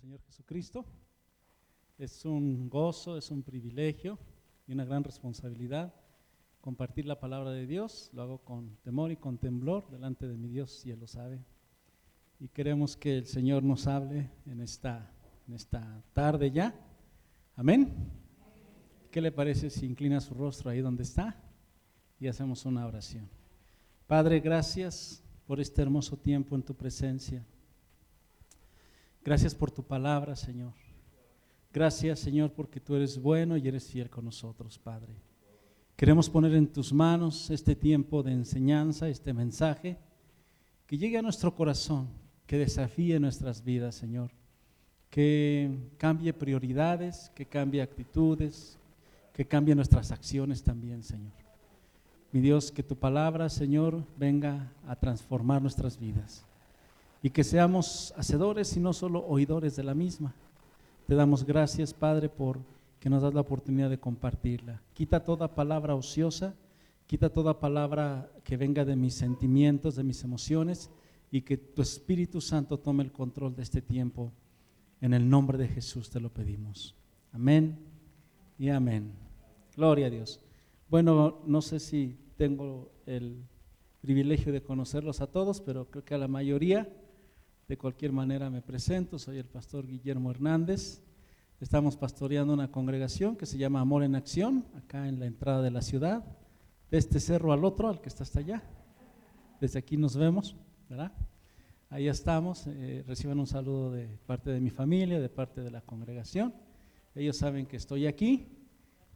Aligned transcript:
Señor 0.00 0.20
Jesucristo. 0.22 0.84
Es 1.98 2.24
un 2.24 2.68
gozo, 2.68 3.16
es 3.16 3.30
un 3.30 3.42
privilegio 3.42 4.18
y 4.66 4.72
una 4.72 4.84
gran 4.84 5.02
responsabilidad 5.02 5.94
compartir 6.60 7.06
la 7.06 7.20
palabra 7.20 7.50
de 7.52 7.66
Dios. 7.66 8.10
Lo 8.12 8.22
hago 8.22 8.38
con 8.38 8.76
temor 8.82 9.12
y 9.12 9.16
con 9.16 9.38
temblor 9.38 9.88
delante 9.90 10.26
de 10.28 10.36
mi 10.36 10.48
Dios, 10.48 10.84
y 10.84 10.90
Él 10.90 11.00
lo 11.00 11.06
sabe. 11.06 11.44
Y 12.40 12.48
queremos 12.48 12.96
que 12.96 13.16
el 13.16 13.26
Señor 13.26 13.62
nos 13.62 13.86
hable 13.86 14.30
en 14.46 14.60
esta, 14.60 15.10
en 15.48 15.54
esta 15.54 16.02
tarde 16.12 16.50
ya. 16.50 16.74
Amén. 17.54 18.12
¿Qué 19.10 19.20
le 19.20 19.32
parece 19.32 19.70
si 19.70 19.86
inclina 19.86 20.20
su 20.20 20.34
rostro 20.34 20.70
ahí 20.70 20.80
donde 20.80 21.04
está 21.04 21.40
y 22.20 22.26
hacemos 22.26 22.66
una 22.66 22.86
oración? 22.86 23.28
Padre, 24.06 24.40
gracias 24.40 25.22
por 25.46 25.60
este 25.60 25.80
hermoso 25.80 26.18
tiempo 26.18 26.54
en 26.54 26.62
tu 26.62 26.74
presencia. 26.74 27.46
Gracias 29.26 29.56
por 29.56 29.72
tu 29.72 29.82
palabra, 29.82 30.36
Señor. 30.36 30.72
Gracias, 31.72 32.20
Señor, 32.20 32.52
porque 32.52 32.78
tú 32.78 32.94
eres 32.94 33.20
bueno 33.20 33.56
y 33.56 33.66
eres 33.66 33.90
fiel 33.90 34.08
con 34.08 34.24
nosotros, 34.24 34.78
Padre. 34.78 35.12
Queremos 35.96 36.30
poner 36.30 36.54
en 36.54 36.68
tus 36.68 36.92
manos 36.92 37.50
este 37.50 37.74
tiempo 37.74 38.22
de 38.22 38.30
enseñanza, 38.30 39.08
este 39.08 39.34
mensaje, 39.34 39.98
que 40.86 40.96
llegue 40.96 41.18
a 41.18 41.22
nuestro 41.22 41.52
corazón, 41.56 42.06
que 42.46 42.56
desafíe 42.56 43.18
nuestras 43.18 43.64
vidas, 43.64 43.96
Señor. 43.96 44.30
Que 45.10 45.76
cambie 45.98 46.32
prioridades, 46.32 47.32
que 47.34 47.46
cambie 47.46 47.82
actitudes, 47.82 48.78
que 49.32 49.44
cambie 49.44 49.74
nuestras 49.74 50.12
acciones 50.12 50.62
también, 50.62 51.02
Señor. 51.02 51.32
Mi 52.30 52.40
Dios, 52.40 52.70
que 52.70 52.84
tu 52.84 52.94
palabra, 52.94 53.48
Señor, 53.48 54.04
venga 54.16 54.72
a 54.86 54.94
transformar 54.94 55.60
nuestras 55.60 55.98
vidas 55.98 56.46
y 57.26 57.30
que 57.30 57.42
seamos 57.42 58.14
hacedores 58.16 58.76
y 58.76 58.78
no 58.78 58.92
solo 58.92 59.26
oidores 59.26 59.74
de 59.74 59.82
la 59.82 59.94
misma. 59.94 60.32
Te 61.08 61.16
damos 61.16 61.44
gracias, 61.44 61.92
Padre, 61.92 62.28
por 62.28 62.60
que 63.00 63.10
nos 63.10 63.20
das 63.20 63.34
la 63.34 63.40
oportunidad 63.40 63.90
de 63.90 63.98
compartirla. 63.98 64.80
Quita 64.94 65.24
toda 65.24 65.52
palabra 65.52 65.96
ociosa, 65.96 66.54
quita 67.08 67.28
toda 67.28 67.58
palabra 67.58 68.30
que 68.44 68.56
venga 68.56 68.84
de 68.84 68.94
mis 68.94 69.14
sentimientos, 69.14 69.96
de 69.96 70.04
mis 70.04 70.22
emociones, 70.22 70.88
y 71.32 71.40
que 71.40 71.56
tu 71.56 71.82
Espíritu 71.82 72.40
Santo 72.40 72.78
tome 72.78 73.02
el 73.02 73.10
control 73.10 73.56
de 73.56 73.64
este 73.64 73.82
tiempo. 73.82 74.30
En 75.00 75.12
el 75.12 75.28
nombre 75.28 75.58
de 75.58 75.66
Jesús 75.66 76.08
te 76.08 76.20
lo 76.20 76.28
pedimos. 76.28 76.94
Amén 77.32 77.76
y 78.56 78.68
amén. 78.68 79.10
Gloria 79.74 80.06
a 80.06 80.10
Dios. 80.10 80.38
Bueno, 80.88 81.40
no 81.44 81.60
sé 81.60 81.80
si 81.80 82.16
tengo 82.36 82.92
el 83.04 83.42
privilegio 84.00 84.52
de 84.52 84.62
conocerlos 84.62 85.20
a 85.20 85.26
todos, 85.26 85.60
pero 85.60 85.86
creo 85.86 86.04
que 86.04 86.14
a 86.14 86.18
la 86.18 86.28
mayoría. 86.28 86.88
De 87.68 87.76
cualquier 87.76 88.12
manera 88.12 88.48
me 88.48 88.62
presento, 88.62 89.18
soy 89.18 89.38
el 89.38 89.46
pastor 89.46 89.88
Guillermo 89.88 90.30
Hernández. 90.30 91.02
Estamos 91.60 91.96
pastoreando 91.96 92.54
una 92.54 92.70
congregación 92.70 93.34
que 93.34 93.44
se 93.44 93.58
llama 93.58 93.80
Amor 93.80 94.04
en 94.04 94.14
Acción, 94.14 94.64
acá 94.76 95.08
en 95.08 95.18
la 95.18 95.26
entrada 95.26 95.62
de 95.62 95.72
la 95.72 95.82
ciudad, 95.82 96.24
de 96.92 96.98
este 96.98 97.18
cerro 97.18 97.52
al 97.52 97.64
otro, 97.64 97.88
al 97.88 98.00
que 98.00 98.08
está 98.08 98.22
hasta 98.22 98.38
allá. 98.38 98.62
Desde 99.60 99.80
aquí 99.80 99.96
nos 99.96 100.16
vemos, 100.16 100.54
¿verdad? 100.88 101.12
Ahí 101.90 102.06
estamos, 102.06 102.68
eh, 102.68 103.02
reciban 103.04 103.40
un 103.40 103.48
saludo 103.48 103.90
de 103.90 104.16
parte 104.26 104.50
de 104.50 104.60
mi 104.60 104.70
familia, 104.70 105.18
de 105.18 105.28
parte 105.28 105.60
de 105.60 105.72
la 105.72 105.80
congregación. 105.80 106.54
Ellos 107.16 107.36
saben 107.36 107.66
que 107.66 107.78
estoy 107.78 108.06
aquí, 108.06 108.46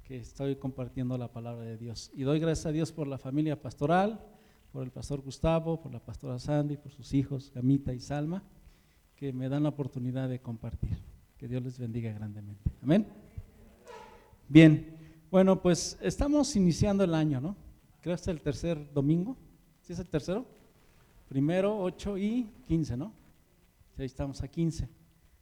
que 0.03 0.17
estoy 0.17 0.57
compartiendo 0.57 1.17
la 1.17 1.33
palabra 1.33 1.64
de 1.64 1.77
Dios. 1.77 2.11
Y 2.14 2.23
doy 2.23 2.41
gracias 2.41 2.67
a 2.67 2.73
Dios 2.73 2.91
por 2.91 3.07
la 3.07 3.19
familia 3.19 3.62
pastoral, 3.62 4.20
por 4.73 4.85
el 4.85 4.91
pastor 4.91 5.21
Gustavo, 5.21 5.81
por 5.81 5.93
la 5.93 6.01
pastora 6.01 6.39
Sandy, 6.39 6.77
por 6.77 6.93
sus 6.93 7.13
hijos, 7.13 7.51
Gamita 7.55 7.93
y 7.93 8.01
Salma, 8.01 8.43
que 9.17 9.33
me 9.33 9.49
dan 9.49 9.65
la 9.65 9.71
oportunidad 9.71 10.29
de 10.29 10.41
compartir. 10.41 10.99
Que 11.37 11.49
Dios 11.49 11.63
les 11.63 11.79
bendiga 11.79 12.13
grandemente. 12.13 12.71
Amén. 12.83 13.07
Bien, 14.48 14.97
bueno, 15.31 15.61
pues 15.61 15.98
estamos 16.01 16.55
iniciando 16.57 17.05
el 17.05 17.15
año, 17.15 17.41
¿no? 17.41 17.57
Creo 18.01 18.17
que 18.17 18.23
es 18.23 18.29
el 18.29 18.41
tercer 18.41 18.92
domingo. 18.92 19.36
¿Sí 19.80 19.92
es 19.92 19.98
el 19.98 20.09
tercero? 20.09 20.47
Primero, 21.29 21.79
8 21.80 22.19
y 22.19 22.51
15, 22.67 22.97
¿no? 22.97 23.13
Sí, 23.95 24.03
ahí 24.03 24.07
estamos 24.07 24.42
a 24.42 24.48
15. 24.48 24.89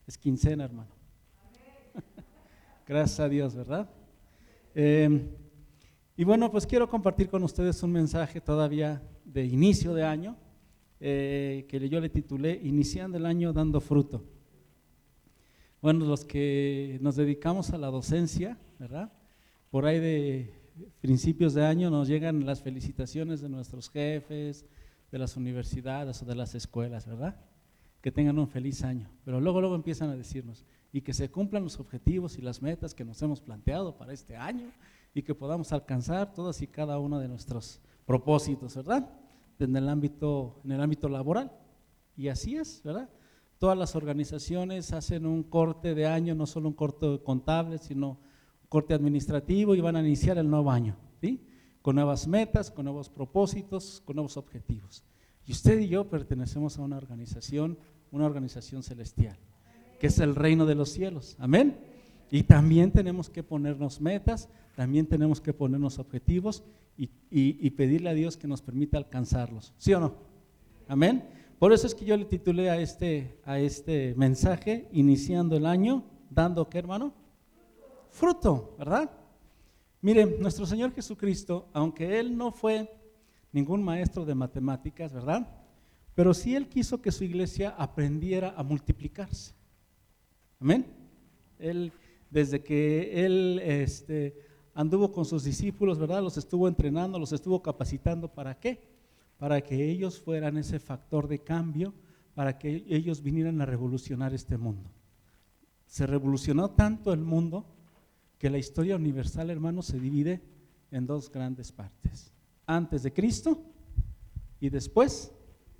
Es 0.06 0.18
quincena, 0.18 0.64
hermano. 0.64 0.90
Gracias 2.86 3.20
a 3.20 3.28
Dios, 3.28 3.54
¿verdad? 3.54 3.88
Eh, 4.74 5.28
y 6.16 6.24
bueno, 6.24 6.50
pues 6.50 6.66
quiero 6.66 6.88
compartir 6.88 7.28
con 7.28 7.42
ustedes 7.42 7.82
un 7.82 7.92
mensaje 7.92 8.40
todavía 8.40 9.00
de 9.32 9.44
inicio 9.44 9.94
de 9.94 10.04
año, 10.04 10.36
eh, 11.00 11.66
que 11.68 11.88
yo 11.88 12.00
le 12.00 12.08
titulé 12.08 12.60
Iniciando 12.64 13.18
el 13.18 13.26
año 13.26 13.52
dando 13.52 13.80
fruto. 13.80 14.24
Bueno, 15.80 16.06
los 16.06 16.24
que 16.24 16.98
nos 17.00 17.14
dedicamos 17.14 17.70
a 17.70 17.78
la 17.78 17.88
docencia, 17.88 18.58
¿verdad? 18.78 19.12
Por 19.70 19.86
ahí 19.86 20.00
de 20.00 20.52
principios 21.00 21.54
de 21.54 21.64
año 21.64 21.90
nos 21.90 22.08
llegan 22.08 22.44
las 22.44 22.62
felicitaciones 22.62 23.40
de 23.40 23.48
nuestros 23.48 23.90
jefes, 23.90 24.66
de 25.12 25.18
las 25.18 25.36
universidades 25.36 26.22
o 26.22 26.26
de 26.26 26.34
las 26.34 26.54
escuelas, 26.54 27.06
¿verdad? 27.06 27.36
Que 28.00 28.10
tengan 28.10 28.38
un 28.38 28.48
feliz 28.48 28.82
año. 28.82 29.08
Pero 29.24 29.40
luego, 29.40 29.60
luego 29.60 29.76
empiezan 29.76 30.10
a 30.10 30.16
decirnos, 30.16 30.64
y 30.92 31.02
que 31.02 31.12
se 31.12 31.30
cumplan 31.30 31.64
los 31.64 31.78
objetivos 31.78 32.38
y 32.38 32.42
las 32.42 32.62
metas 32.62 32.94
que 32.94 33.04
nos 33.04 33.20
hemos 33.22 33.40
planteado 33.40 33.96
para 33.96 34.12
este 34.12 34.36
año 34.36 34.70
y 35.14 35.22
que 35.22 35.34
podamos 35.34 35.72
alcanzar 35.72 36.32
todas 36.32 36.62
y 36.62 36.66
cada 36.66 36.98
uno 36.98 37.18
de 37.18 37.28
nuestros 37.28 37.80
propósitos, 38.08 38.74
¿verdad? 38.74 39.06
En 39.58 39.76
el 39.76 39.86
ámbito, 39.86 40.62
en 40.64 40.72
el 40.72 40.80
ámbito 40.80 41.10
laboral. 41.10 41.52
Y 42.16 42.28
así 42.28 42.56
es, 42.56 42.80
¿verdad? 42.82 43.10
Todas 43.58 43.76
las 43.76 43.94
organizaciones 43.94 44.94
hacen 44.94 45.26
un 45.26 45.42
corte 45.42 45.94
de 45.94 46.06
año, 46.06 46.34
no 46.34 46.46
solo 46.46 46.68
un 46.68 46.74
corte 46.74 47.20
contable, 47.22 47.76
sino 47.76 48.12
un 48.62 48.68
corte 48.70 48.94
administrativo 48.94 49.74
y 49.74 49.82
van 49.82 49.96
a 49.96 50.00
iniciar 50.00 50.38
el 50.38 50.48
nuevo 50.48 50.70
año, 50.70 50.96
¿sí? 51.20 51.44
Con 51.82 51.96
nuevas 51.96 52.26
metas, 52.26 52.70
con 52.70 52.86
nuevos 52.86 53.10
propósitos, 53.10 54.02
con 54.06 54.16
nuevos 54.16 54.38
objetivos. 54.38 55.04
Y 55.44 55.52
usted 55.52 55.78
y 55.78 55.88
yo 55.88 56.08
pertenecemos 56.08 56.78
a 56.78 56.82
una 56.82 56.96
organización, 56.96 57.78
una 58.10 58.24
organización 58.24 58.82
celestial, 58.82 59.36
que 60.00 60.06
es 60.06 60.18
el 60.18 60.34
reino 60.34 60.64
de 60.64 60.76
los 60.76 60.88
cielos. 60.88 61.36
Amén. 61.38 61.76
Y 62.30 62.44
también 62.44 62.90
tenemos 62.90 63.28
que 63.28 63.42
ponernos 63.42 64.00
metas, 64.00 64.48
también 64.76 65.06
tenemos 65.06 65.42
que 65.42 65.52
ponernos 65.52 65.98
objetivos 65.98 66.64
y, 67.30 67.70
pedirle 67.70 68.10
a 68.10 68.14
Dios 68.14 68.36
que 68.36 68.48
nos 68.48 68.60
permita 68.60 68.98
alcanzarlos. 68.98 69.72
¿Sí 69.78 69.94
o 69.94 70.00
no? 70.00 70.14
Amén. 70.88 71.24
Por 71.58 71.72
eso 71.72 71.86
es 71.86 71.94
que 71.94 72.04
yo 72.04 72.16
le 72.16 72.24
titulé 72.24 72.70
a 72.70 72.80
este, 72.80 73.40
a 73.44 73.58
este 73.58 74.14
mensaje, 74.16 74.88
iniciando 74.92 75.56
el 75.56 75.66
año, 75.66 76.04
dando 76.30 76.68
qué 76.68 76.78
hermano? 76.78 77.14
Fruto, 78.10 78.74
¿verdad? 78.78 79.10
Miren, 80.00 80.40
nuestro 80.40 80.66
Señor 80.66 80.92
Jesucristo, 80.92 81.68
aunque 81.72 82.18
Él 82.18 82.36
no 82.36 82.52
fue 82.52 82.90
ningún 83.52 83.82
maestro 83.82 84.24
de 84.24 84.34
matemáticas, 84.34 85.12
¿verdad? 85.12 85.48
Pero 86.14 86.34
sí 86.34 86.54
Él 86.54 86.68
quiso 86.68 87.00
que 87.00 87.12
su 87.12 87.24
iglesia 87.24 87.70
aprendiera 87.70 88.54
a 88.56 88.62
multiplicarse. 88.62 89.54
Amén. 90.60 90.86
Él 91.58 91.92
desde 92.30 92.62
que 92.62 93.24
él 93.24 93.60
este, 93.62 94.36
anduvo 94.78 95.10
con 95.10 95.24
sus 95.24 95.42
discípulos, 95.42 95.98
¿verdad? 95.98 96.22
Los 96.22 96.36
estuvo 96.36 96.68
entrenando, 96.68 97.18
los 97.18 97.32
estuvo 97.32 97.60
capacitando. 97.60 98.28
¿Para 98.28 98.60
qué? 98.60 98.80
Para 99.36 99.60
que 99.60 99.90
ellos 99.90 100.20
fueran 100.20 100.56
ese 100.56 100.78
factor 100.78 101.26
de 101.26 101.40
cambio, 101.40 101.92
para 102.32 102.56
que 102.60 102.84
ellos 102.88 103.20
vinieran 103.20 103.60
a 103.60 103.66
revolucionar 103.66 104.32
este 104.34 104.56
mundo. 104.56 104.88
Se 105.84 106.06
revolucionó 106.06 106.70
tanto 106.70 107.12
el 107.12 107.18
mundo 107.18 107.66
que 108.38 108.50
la 108.50 108.58
historia 108.58 108.94
universal, 108.94 109.50
hermanos, 109.50 109.86
se 109.86 109.98
divide 109.98 110.40
en 110.92 111.08
dos 111.08 111.28
grandes 111.28 111.72
partes. 111.72 112.32
Antes 112.64 113.02
de 113.02 113.12
Cristo 113.12 113.60
y 114.60 114.68
después 114.68 115.32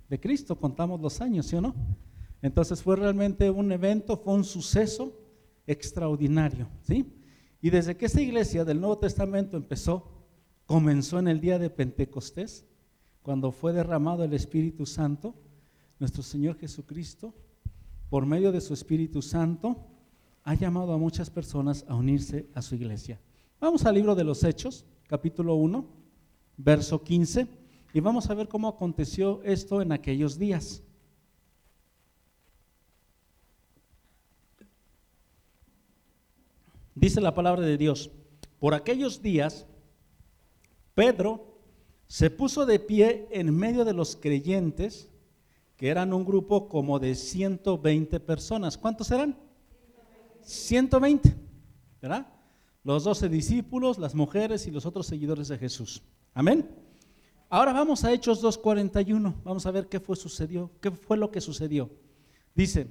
de 0.09 0.19
Cristo, 0.19 0.59
contamos 0.59 0.99
los 0.99 1.21
años, 1.21 1.45
¿sí 1.45 1.55
o 1.55 1.61
no? 1.61 1.73
Entonces 2.41 2.83
fue 2.83 2.97
realmente 2.97 3.49
un 3.49 3.71
evento, 3.71 4.17
fue 4.17 4.33
un 4.33 4.43
suceso 4.43 5.17
extraordinario, 5.65 6.67
¿sí? 6.81 7.05
Y 7.61 7.69
desde 7.69 7.97
que 7.97 8.05
esta 8.05 8.21
iglesia 8.21 8.63
del 8.63 8.79
Nuevo 8.79 8.97
Testamento 8.97 9.57
empezó, 9.57 10.09
comenzó 10.65 11.19
en 11.19 11.27
el 11.27 11.41
día 11.41 11.59
de 11.59 11.69
Pentecostés, 11.69 12.65
cuando 13.21 13.51
fue 13.51 13.73
derramado 13.73 14.23
el 14.23 14.33
Espíritu 14.33 14.85
Santo, 14.85 15.35
nuestro 15.99 16.23
Señor 16.23 16.57
Jesucristo, 16.57 17.33
por 18.09 18.25
medio 18.25 18.51
de 18.51 18.61
su 18.61 18.73
Espíritu 18.73 19.21
Santo, 19.21 19.87
ha 20.43 20.53
llamado 20.53 20.93
a 20.93 20.97
muchas 20.97 21.29
personas 21.29 21.85
a 21.87 21.95
unirse 21.95 22.47
a 22.53 22.61
su 22.61 22.75
iglesia. 22.75 23.19
Vamos 23.59 23.85
al 23.85 23.95
libro 23.95 24.15
de 24.15 24.23
los 24.23 24.43
Hechos, 24.43 24.85
capítulo 25.07 25.55
1, 25.55 25.85
verso 26.57 27.03
15, 27.03 27.47
y 27.93 27.99
vamos 27.99 28.29
a 28.29 28.33
ver 28.33 28.47
cómo 28.47 28.69
aconteció 28.69 29.43
esto 29.43 29.81
en 29.81 29.91
aquellos 29.91 30.39
días. 30.39 30.81
Dice 36.99 37.21
la 37.21 37.33
palabra 37.33 37.65
de 37.65 37.77
Dios, 37.77 38.11
por 38.59 38.73
aquellos 38.73 39.21
días, 39.21 39.65
Pedro 40.95 41.61
se 42.07 42.29
puso 42.29 42.65
de 42.65 42.77
pie 42.77 43.25
en 43.31 43.55
medio 43.55 43.85
de 43.85 43.93
los 43.93 44.17
creyentes, 44.17 45.09
que 45.77 45.87
eran 45.87 46.11
un 46.11 46.25
grupo 46.25 46.67
como 46.67 46.99
de 46.99 47.15
120 47.15 48.19
personas. 48.19 48.77
¿Cuántos 48.77 49.09
eran? 49.11 49.39
120, 50.41 51.33
¿verdad? 52.01 52.27
Los 52.83 53.05
doce 53.05 53.29
discípulos, 53.29 53.97
las 53.97 54.13
mujeres 54.13 54.67
y 54.67 54.71
los 54.71 54.85
otros 54.85 55.07
seguidores 55.07 55.47
de 55.47 55.57
Jesús. 55.57 56.03
Amén. 56.33 56.69
Ahora 57.47 57.71
vamos 57.71 58.03
a 58.03 58.11
Hechos 58.11 58.43
2.41. 58.43 59.35
Vamos 59.45 59.65
a 59.65 59.71
ver 59.71 59.87
qué 59.87 60.01
fue, 60.01 60.17
sucedió, 60.17 60.69
qué 60.81 60.91
fue 60.91 61.15
lo 61.15 61.31
que 61.31 61.39
sucedió. 61.39 61.89
Dice, 62.53 62.87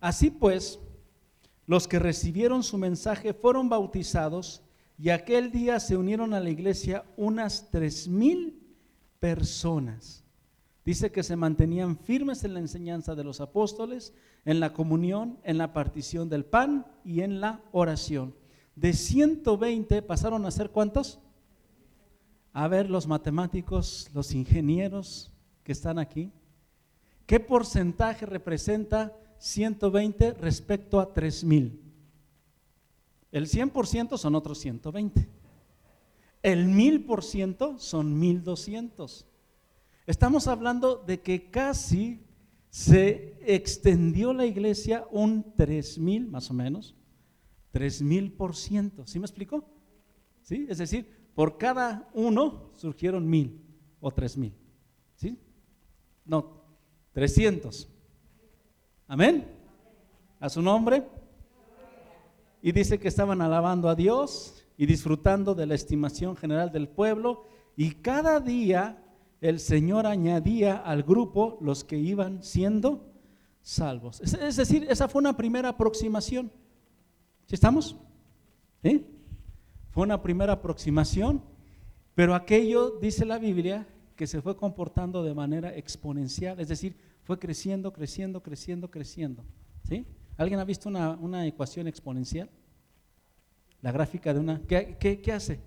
así 0.00 0.30
pues, 0.30 0.80
los 1.70 1.86
que 1.86 2.00
recibieron 2.00 2.64
su 2.64 2.78
mensaje 2.78 3.32
fueron 3.32 3.68
bautizados 3.68 4.60
y 4.98 5.10
aquel 5.10 5.52
día 5.52 5.78
se 5.78 5.96
unieron 5.96 6.34
a 6.34 6.40
la 6.40 6.50
iglesia 6.50 7.04
unas 7.16 7.70
tres 7.70 8.08
mil 8.08 8.60
personas. 9.20 10.24
Dice 10.84 11.12
que 11.12 11.22
se 11.22 11.36
mantenían 11.36 11.96
firmes 11.96 12.42
en 12.42 12.54
la 12.54 12.58
enseñanza 12.58 13.14
de 13.14 13.22
los 13.22 13.40
apóstoles, 13.40 14.12
en 14.44 14.58
la 14.58 14.72
comunión, 14.72 15.38
en 15.44 15.58
la 15.58 15.72
partición 15.72 16.28
del 16.28 16.44
pan 16.44 16.88
y 17.04 17.20
en 17.20 17.40
la 17.40 17.60
oración. 17.70 18.34
De 18.74 18.92
120 18.92 20.02
pasaron 20.02 20.46
a 20.46 20.50
ser 20.50 20.70
cuántos? 20.70 21.20
A 22.52 22.66
ver 22.66 22.90
los 22.90 23.06
matemáticos, 23.06 24.10
los 24.12 24.34
ingenieros 24.34 25.32
que 25.62 25.70
están 25.70 26.00
aquí. 26.00 26.32
¿Qué 27.26 27.38
porcentaje 27.38 28.26
representa 28.26 29.16
120 29.40 30.34
respecto 30.34 31.00
a 31.00 31.12
3000. 31.12 31.80
El 33.32 33.46
100% 33.48 34.18
son 34.18 34.34
otros 34.34 34.58
120. 34.58 35.28
El 36.42 36.68
1000% 36.68 37.78
son 37.78 38.18
1200. 38.18 39.26
Estamos 40.06 40.46
hablando 40.46 40.96
de 40.96 41.20
que 41.20 41.50
casi 41.50 42.20
se 42.68 43.36
extendió 43.46 44.32
la 44.32 44.46
iglesia 44.46 45.06
un 45.10 45.54
3000 45.56 46.28
más 46.28 46.50
o 46.50 46.54
menos. 46.54 46.94
3000%. 47.72 49.06
¿Sí 49.06 49.18
me 49.18 49.26
explicó? 49.26 49.64
¿Sí? 50.42 50.66
Es 50.68 50.78
decir, 50.78 51.30
por 51.34 51.56
cada 51.58 52.10
uno 52.12 52.70
surgieron 52.74 53.28
mil 53.28 53.64
o 54.00 54.10
tres 54.10 54.36
mil. 54.36 54.52
¿Sí? 55.14 55.38
No, 56.24 56.62
300. 57.12 57.88
Amén. 59.10 59.44
A 60.38 60.48
su 60.48 60.62
nombre. 60.62 61.04
Y 62.62 62.70
dice 62.70 63.00
que 63.00 63.08
estaban 63.08 63.42
alabando 63.42 63.88
a 63.88 63.96
Dios 63.96 64.64
y 64.76 64.86
disfrutando 64.86 65.56
de 65.56 65.66
la 65.66 65.74
estimación 65.74 66.36
general 66.36 66.70
del 66.70 66.86
pueblo. 66.86 67.42
Y 67.76 67.90
cada 67.96 68.38
día 68.38 69.02
el 69.40 69.58
Señor 69.58 70.06
añadía 70.06 70.76
al 70.76 71.02
grupo 71.02 71.58
los 71.60 71.82
que 71.82 71.98
iban 71.98 72.44
siendo 72.44 73.12
salvos. 73.62 74.20
Es, 74.20 74.54
decir, 74.54 74.86
esa 74.88 75.08
fue 75.08 75.18
una 75.18 75.36
primera 75.36 75.70
aproximación. 75.70 76.52
¿Sí 77.46 77.56
estamos? 77.56 77.96
¿Sí? 78.80 79.04
Fue 79.90 80.04
una 80.04 80.22
primera 80.22 80.52
aproximación, 80.52 81.42
pero 82.14 82.32
aquello, 82.32 82.90
dice 83.00 83.24
la 83.24 83.40
Biblia, 83.40 83.88
que 84.14 84.28
se 84.28 84.40
fue 84.40 84.56
comportando 84.56 85.24
de 85.24 85.34
manera 85.34 85.74
exponencial, 85.76 86.60
es 86.60 86.68
decir, 86.68 86.94
fue 87.30 87.38
creciendo, 87.38 87.92
creciendo, 87.92 88.42
creciendo, 88.42 88.90
creciendo. 88.90 89.44
¿sí? 89.88 90.04
¿Alguien 90.36 90.58
ha 90.58 90.64
visto 90.64 90.88
una, 90.88 91.46
ecuación 91.46 91.86
exponencial? 91.86 92.50
La 93.82 93.92
gráfica 93.92 94.34
de 94.34 94.40
una... 94.40 94.60
¿qué, 94.66 94.98
¿qué, 94.98 95.32
hace? 95.32 95.60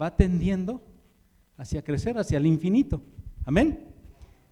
Va 0.00 0.16
tendiendo 0.16 0.82
hacia 1.56 1.84
crecer, 1.84 2.18
hacia 2.18 2.38
el 2.38 2.46
infinito. 2.46 3.00
Amén. 3.44 3.86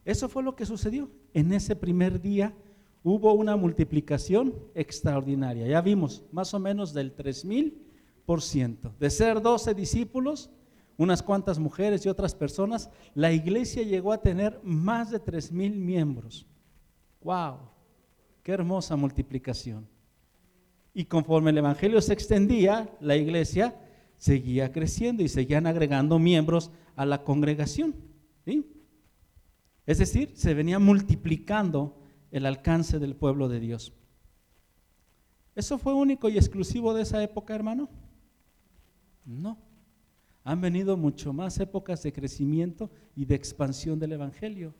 Eso 0.04 0.28
fue 0.28 0.44
lo 0.44 0.54
que 0.54 0.64
sucedió. 0.64 1.10
En 1.34 1.52
ese 1.52 1.74
primer 1.74 2.20
día 2.20 2.54
hubo 3.02 3.32
una 3.32 3.56
multiplicación 3.56 4.54
extraordinaria. 4.76 5.66
Ya 5.66 5.80
vimos, 5.80 6.22
más 6.30 6.54
o 6.54 6.60
menos 6.60 6.94
del 6.94 7.16
3000%. 7.16 8.96
De 8.96 9.10
ser 9.10 9.42
12 9.42 9.74
discípulos, 9.74 10.50
unas 11.00 11.22
cuantas 11.22 11.58
mujeres 11.58 12.04
y 12.04 12.10
otras 12.10 12.34
personas, 12.34 12.90
la 13.14 13.32
iglesia 13.32 13.82
llegó 13.82 14.12
a 14.12 14.20
tener 14.20 14.60
más 14.62 15.10
de 15.10 15.18
tres 15.18 15.50
mil 15.50 15.74
miembros. 15.74 16.46
¡Wow! 17.22 17.56
¡Qué 18.42 18.52
hermosa 18.52 18.96
multiplicación! 18.96 19.88
Y 20.92 21.06
conforme 21.06 21.52
el 21.52 21.58
Evangelio 21.58 22.02
se 22.02 22.12
extendía, 22.12 22.94
la 23.00 23.16
iglesia 23.16 23.80
seguía 24.18 24.72
creciendo 24.72 25.22
y 25.22 25.30
seguían 25.30 25.66
agregando 25.66 26.18
miembros 26.18 26.70
a 26.96 27.06
la 27.06 27.24
congregación. 27.24 27.94
Es 29.86 29.96
decir, 29.96 30.32
se 30.34 30.52
venía 30.52 30.78
multiplicando 30.78 31.96
el 32.30 32.44
alcance 32.44 32.98
del 32.98 33.16
pueblo 33.16 33.48
de 33.48 33.60
Dios. 33.60 33.94
¿Eso 35.54 35.78
fue 35.78 35.94
único 35.94 36.28
y 36.28 36.36
exclusivo 36.36 36.92
de 36.92 37.04
esa 37.04 37.22
época, 37.22 37.54
hermano? 37.54 37.88
No 39.24 39.69
han 40.44 40.60
venido 40.60 40.96
mucho 40.96 41.32
más 41.32 41.58
épocas 41.60 42.02
de 42.02 42.12
crecimiento 42.12 42.90
y 43.14 43.24
de 43.24 43.34
expansión 43.34 43.98
del 43.98 44.12
Evangelio 44.12 44.74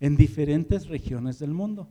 en 0.00 0.16
diferentes 0.16 0.88
regiones 0.88 1.38
del 1.38 1.52
mundo. 1.52 1.88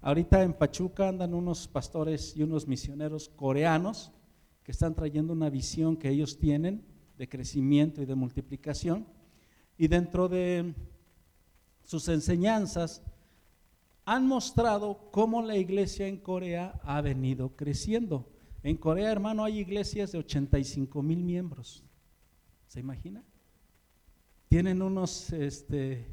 Ahorita 0.00 0.42
en 0.42 0.54
Pachuca 0.54 1.08
andan 1.08 1.34
unos 1.34 1.68
pastores 1.68 2.36
y 2.36 2.42
unos 2.42 2.66
misioneros 2.66 3.28
coreanos 3.28 4.10
que 4.64 4.72
están 4.72 4.94
trayendo 4.94 5.32
una 5.32 5.50
visión 5.50 5.96
que 5.96 6.08
ellos 6.08 6.38
tienen 6.38 6.84
de 7.18 7.28
crecimiento 7.28 8.02
y 8.02 8.06
de 8.06 8.14
multiplicación. 8.14 9.06
Y 9.78 9.88
dentro 9.88 10.28
de 10.28 10.74
sus 11.84 12.08
enseñanzas 12.08 13.02
han 14.04 14.26
mostrado 14.26 15.10
cómo 15.12 15.42
la 15.42 15.56
iglesia 15.56 16.08
en 16.08 16.16
Corea 16.16 16.80
ha 16.82 17.00
venido 17.00 17.54
creciendo. 17.56 18.28
En 18.62 18.76
Corea, 18.76 19.12
hermano, 19.12 19.44
hay 19.44 19.58
iglesias 19.58 20.12
de 20.12 20.18
85 20.18 21.02
mil 21.02 21.22
miembros. 21.22 21.84
¿Se 22.72 22.80
imagina? 22.80 23.22
Tienen 24.48 24.80
unos 24.80 25.30
este, 25.34 26.06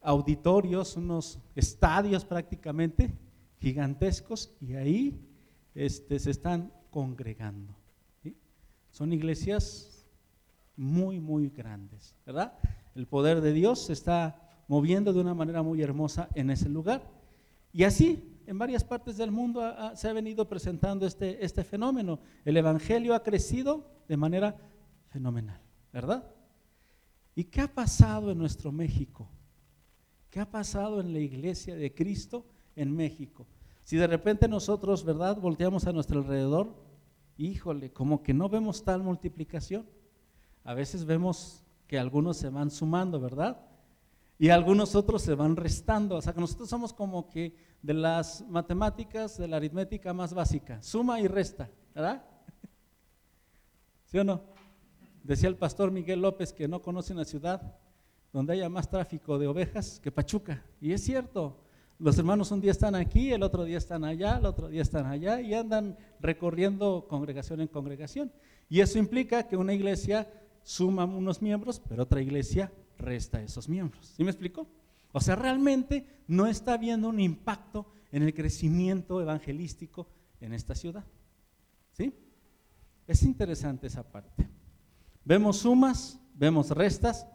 auditorios, 0.00 0.96
unos 0.96 1.38
estadios 1.54 2.24
prácticamente 2.24 3.16
gigantescos 3.60 4.52
y 4.60 4.74
ahí 4.74 5.24
este, 5.76 6.18
se 6.18 6.32
están 6.32 6.72
congregando. 6.90 7.76
Son 8.90 9.12
iglesias 9.12 10.04
muy, 10.74 11.20
muy 11.20 11.48
grandes, 11.48 12.16
¿verdad? 12.26 12.58
El 12.96 13.06
poder 13.06 13.40
de 13.40 13.52
Dios 13.52 13.86
se 13.86 13.92
está 13.92 14.64
moviendo 14.66 15.12
de 15.12 15.20
una 15.20 15.34
manera 15.34 15.62
muy 15.62 15.80
hermosa 15.80 16.28
en 16.34 16.50
ese 16.50 16.68
lugar. 16.68 17.08
Y 17.72 17.84
así, 17.84 18.40
en 18.48 18.58
varias 18.58 18.82
partes 18.82 19.16
del 19.16 19.30
mundo 19.30 19.62
se 19.94 20.08
ha 20.08 20.12
venido 20.12 20.48
presentando 20.48 21.06
este, 21.06 21.44
este 21.44 21.62
fenómeno. 21.62 22.18
El 22.44 22.56
Evangelio 22.56 23.14
ha 23.14 23.22
crecido 23.22 23.86
de 24.08 24.16
manera 24.16 24.56
fenomenal. 25.10 25.67
¿Verdad? 25.92 26.24
¿Y 27.34 27.44
qué 27.44 27.60
ha 27.60 27.74
pasado 27.74 28.32
en 28.32 28.38
nuestro 28.38 28.72
México? 28.72 29.28
¿Qué 30.30 30.40
ha 30.40 30.50
pasado 30.50 31.00
en 31.00 31.12
la 31.12 31.20
iglesia 31.20 31.76
de 31.76 31.94
Cristo 31.94 32.44
en 32.76 32.94
México? 32.94 33.46
Si 33.84 33.96
de 33.96 34.06
repente 34.06 34.48
nosotros, 34.48 35.04
¿verdad?, 35.04 35.40
volteamos 35.40 35.86
a 35.86 35.92
nuestro 35.92 36.18
alrededor, 36.20 36.74
híjole, 37.38 37.92
como 37.92 38.22
que 38.22 38.34
no 38.34 38.48
vemos 38.48 38.84
tal 38.84 39.02
multiplicación. 39.02 39.86
A 40.64 40.74
veces 40.74 41.04
vemos 41.04 41.64
que 41.86 41.98
algunos 41.98 42.36
se 42.36 42.50
van 42.50 42.70
sumando, 42.70 43.18
¿verdad? 43.18 43.58
Y 44.38 44.50
algunos 44.50 44.94
otros 44.94 45.22
se 45.22 45.34
van 45.34 45.56
restando. 45.56 46.16
O 46.16 46.20
sea, 46.20 46.34
que 46.34 46.40
nosotros 46.40 46.68
somos 46.68 46.92
como 46.92 47.30
que 47.30 47.56
de 47.82 47.94
las 47.94 48.44
matemáticas, 48.48 49.38
de 49.38 49.48
la 49.48 49.56
aritmética 49.56 50.12
más 50.12 50.34
básica, 50.34 50.82
suma 50.82 51.20
y 51.20 51.28
resta, 51.28 51.70
¿verdad? 51.94 52.24
¿Sí 54.06 54.18
o 54.18 54.24
no? 54.24 54.57
Decía 55.28 55.50
el 55.50 55.56
pastor 55.56 55.90
Miguel 55.90 56.22
López 56.22 56.54
que 56.54 56.66
no 56.66 56.80
conoce 56.80 57.12
una 57.12 57.26
ciudad 57.26 57.76
donde 58.32 58.54
haya 58.54 58.70
más 58.70 58.88
tráfico 58.88 59.38
de 59.38 59.46
ovejas 59.46 60.00
que 60.00 60.10
Pachuca. 60.10 60.64
Y 60.80 60.92
es 60.92 61.02
cierto, 61.02 61.60
los 61.98 62.16
hermanos 62.16 62.50
un 62.50 62.62
día 62.62 62.70
están 62.70 62.94
aquí, 62.94 63.30
el 63.30 63.42
otro 63.42 63.64
día 63.64 63.76
están 63.76 64.04
allá, 64.04 64.38
el 64.38 64.46
otro 64.46 64.68
día 64.68 64.80
están 64.80 65.04
allá 65.04 65.38
y 65.42 65.52
andan 65.52 65.98
recorriendo 66.18 67.06
congregación 67.06 67.60
en 67.60 67.68
congregación. 67.68 68.32
Y 68.70 68.80
eso 68.80 68.98
implica 68.98 69.46
que 69.46 69.58
una 69.58 69.74
iglesia 69.74 70.32
suma 70.62 71.04
unos 71.04 71.42
miembros, 71.42 71.78
pero 71.86 72.04
otra 72.04 72.22
iglesia 72.22 72.72
resta 72.96 73.42
esos 73.42 73.68
miembros. 73.68 74.14
¿Sí 74.16 74.24
me 74.24 74.30
explico? 74.30 74.66
O 75.12 75.20
sea, 75.20 75.36
realmente 75.36 76.06
no 76.26 76.46
está 76.46 76.72
habiendo 76.72 77.06
un 77.06 77.20
impacto 77.20 77.84
en 78.12 78.22
el 78.22 78.32
crecimiento 78.32 79.20
evangelístico 79.20 80.08
en 80.40 80.54
esta 80.54 80.74
ciudad. 80.74 81.04
¿Sí? 81.92 82.14
Es 83.06 83.22
interesante 83.24 83.88
esa 83.88 84.02
parte. 84.10 84.48
Vemos 85.28 85.58
sumas, 85.58 86.18
vemos 86.32 86.70
restas 86.70 87.26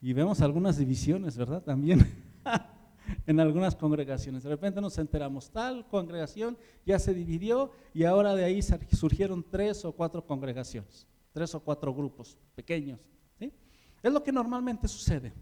y 0.00 0.14
vemos 0.14 0.40
algunas 0.40 0.78
divisiones, 0.78 1.36
¿verdad? 1.36 1.62
También 1.62 2.10
en 3.26 3.38
algunas 3.38 3.76
congregaciones. 3.76 4.44
De 4.44 4.48
repente 4.48 4.80
nos 4.80 4.96
enteramos, 4.96 5.50
tal 5.50 5.86
congregación 5.88 6.56
ya 6.86 6.98
se 6.98 7.12
dividió 7.12 7.70
y 7.92 8.04
ahora 8.04 8.34
de 8.34 8.44
ahí 8.44 8.62
surgieron 8.62 9.44
tres 9.46 9.84
o 9.84 9.92
cuatro 9.92 10.24
congregaciones, 10.24 11.06
tres 11.30 11.54
o 11.54 11.60
cuatro 11.60 11.92
grupos 11.92 12.38
pequeños. 12.54 12.98
Es 13.38 14.10
lo 14.10 14.22
que 14.22 14.32
normalmente 14.32 14.88
sucede, 14.88 15.34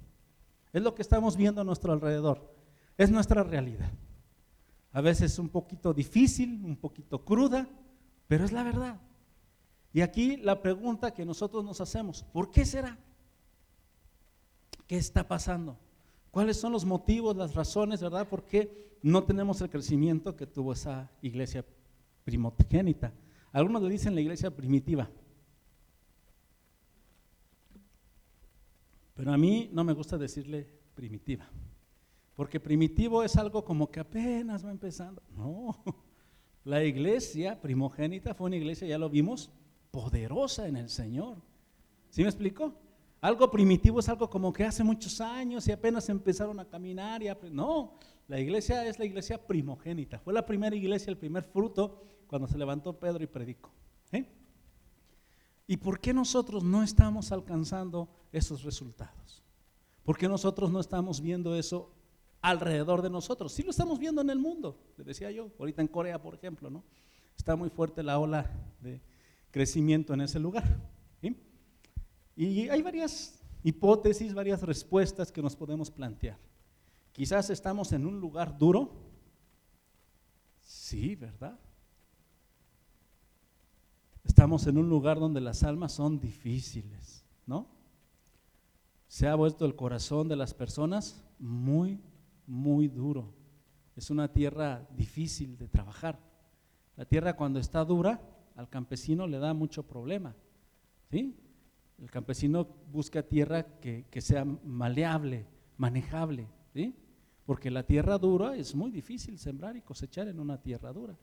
es 0.72 0.82
lo 0.82 0.92
que 0.92 1.02
estamos 1.02 1.36
viendo 1.36 1.60
a 1.60 1.64
nuestro 1.64 1.92
alrededor, 1.92 2.52
es 2.98 3.12
nuestra 3.12 3.44
realidad. 3.44 3.92
a 4.90 5.00
veces 5.00 5.38
un 5.38 5.50
poquito 5.50 5.94
difícil, 5.94 6.64
un 6.64 6.78
poquito 6.78 7.24
cruda, 7.24 7.68
pero 8.26 8.44
es 8.44 8.50
la 8.50 8.64
verdad. 8.64 9.00
Y 9.96 10.02
aquí 10.02 10.36
la 10.36 10.60
pregunta 10.60 11.14
que 11.14 11.24
nosotros 11.24 11.64
nos 11.64 11.80
hacemos, 11.80 12.22
¿por 12.22 12.50
qué 12.50 12.66
será? 12.66 12.98
¿Qué 14.86 14.98
está 14.98 15.26
pasando? 15.26 15.78
¿Cuáles 16.30 16.58
son 16.58 16.72
los 16.72 16.84
motivos, 16.84 17.34
las 17.34 17.54
razones, 17.54 18.02
verdad? 18.02 18.28
¿Por 18.28 18.44
qué 18.44 18.98
no 19.00 19.24
tenemos 19.24 19.58
el 19.62 19.70
crecimiento 19.70 20.36
que 20.36 20.46
tuvo 20.46 20.74
esa 20.74 21.10
iglesia 21.22 21.64
primogénita? 22.24 23.10
Algunos 23.52 23.82
le 23.84 23.88
dicen 23.88 24.14
la 24.14 24.20
iglesia 24.20 24.54
primitiva. 24.54 25.08
Pero 29.14 29.32
a 29.32 29.38
mí 29.38 29.70
no 29.72 29.82
me 29.82 29.94
gusta 29.94 30.18
decirle 30.18 30.68
primitiva. 30.94 31.48
Porque 32.34 32.60
primitivo 32.60 33.22
es 33.22 33.34
algo 33.36 33.64
como 33.64 33.90
que 33.90 34.00
apenas 34.00 34.62
va 34.62 34.70
empezando. 34.72 35.22
No, 35.34 35.82
la 36.64 36.84
iglesia 36.84 37.58
primogénita 37.58 38.34
fue 38.34 38.48
una 38.48 38.56
iglesia, 38.56 38.86
ya 38.86 38.98
lo 38.98 39.08
vimos, 39.08 39.50
poderosa 39.90 40.66
en 40.66 40.76
el 40.76 40.88
Señor. 40.88 41.36
¿Sí 42.10 42.22
me 42.22 42.28
explico? 42.28 42.74
Algo 43.20 43.50
primitivo 43.50 44.00
es 44.00 44.08
algo 44.08 44.28
como 44.28 44.52
que 44.52 44.64
hace 44.64 44.84
muchos 44.84 45.20
años 45.20 45.66
y 45.66 45.72
apenas 45.72 46.08
empezaron 46.08 46.60
a 46.60 46.64
caminar. 46.64 47.22
Y 47.22 47.28
No, 47.50 47.98
la 48.28 48.38
iglesia 48.38 48.86
es 48.86 48.98
la 48.98 49.04
iglesia 49.04 49.44
primogénita. 49.44 50.18
Fue 50.18 50.32
la 50.32 50.44
primera 50.44 50.76
iglesia, 50.76 51.10
el 51.10 51.18
primer 51.18 51.44
fruto 51.44 52.02
cuando 52.26 52.46
se 52.46 52.58
levantó 52.58 52.98
Pedro 52.98 53.22
y 53.22 53.26
predicó. 53.26 53.70
¿eh? 54.12 54.26
¿Y 55.66 55.76
por 55.76 56.00
qué 56.00 56.12
nosotros 56.12 56.62
no 56.62 56.82
estamos 56.82 57.32
alcanzando 57.32 58.08
esos 58.32 58.62
resultados? 58.62 59.42
¿Por 60.04 60.16
qué 60.16 60.28
nosotros 60.28 60.70
no 60.70 60.80
estamos 60.80 61.20
viendo 61.20 61.56
eso 61.56 61.90
alrededor 62.40 63.02
de 63.02 63.10
nosotros? 63.10 63.52
Sí 63.52 63.62
lo 63.62 63.70
estamos 63.70 63.98
viendo 63.98 64.20
en 64.20 64.30
el 64.30 64.38
mundo, 64.38 64.78
le 64.96 65.04
decía 65.04 65.30
yo, 65.32 65.50
ahorita 65.58 65.82
en 65.82 65.88
Corea, 65.88 66.22
por 66.22 66.34
ejemplo, 66.34 66.70
¿no? 66.70 66.84
Está 67.36 67.56
muy 67.56 67.70
fuerte 67.70 68.02
la 68.04 68.18
ola 68.18 68.48
de 68.80 69.00
crecimiento 69.50 70.14
en 70.14 70.22
ese 70.22 70.38
lugar. 70.38 70.64
Y 72.36 72.68
hay 72.68 72.82
varias 72.82 73.42
hipótesis, 73.62 74.34
varias 74.34 74.62
respuestas 74.62 75.32
que 75.32 75.40
nos 75.40 75.56
podemos 75.56 75.90
plantear. 75.90 76.38
Quizás 77.12 77.48
estamos 77.48 77.92
en 77.92 78.04
un 78.04 78.20
lugar 78.20 78.58
duro. 78.58 78.92
Sí, 80.62 81.16
¿verdad? 81.16 81.58
Estamos 84.22 84.66
en 84.66 84.76
un 84.76 84.90
lugar 84.90 85.18
donde 85.18 85.40
las 85.40 85.62
almas 85.62 85.92
son 85.92 86.20
difíciles, 86.20 87.24
¿no? 87.46 87.66
Se 89.08 89.26
ha 89.26 89.34
vuelto 89.34 89.64
el 89.64 89.74
corazón 89.74 90.28
de 90.28 90.36
las 90.36 90.52
personas 90.52 91.24
muy, 91.38 92.02
muy 92.46 92.88
duro. 92.88 93.32
Es 93.96 94.10
una 94.10 94.30
tierra 94.30 94.86
difícil 94.94 95.56
de 95.56 95.68
trabajar. 95.68 96.18
La 96.96 97.06
tierra 97.06 97.34
cuando 97.34 97.58
está 97.58 97.82
dura, 97.82 98.20
al 98.56 98.68
campesino 98.68 99.26
le 99.26 99.38
da 99.38 99.54
mucho 99.54 99.86
problema. 99.86 100.34
¿sí? 101.10 101.36
El 101.98 102.10
campesino 102.10 102.66
busca 102.90 103.22
tierra 103.22 103.62
que, 103.80 104.20
sea 104.20 104.44
maleable, 104.44 105.46
manejable, 105.76 106.48
¿sí? 106.74 106.94
porque 107.44 107.70
la 107.70 107.84
tierra 107.84 108.18
dura 108.18 108.56
es 108.56 108.74
muy 108.74 108.90
difícil 108.90 109.38
sembrar 109.38 109.76
y 109.76 109.82
cosechar 109.82 110.28
en 110.28 110.40
una 110.40 110.60
tierra 110.60 110.92
dura. 110.92 111.16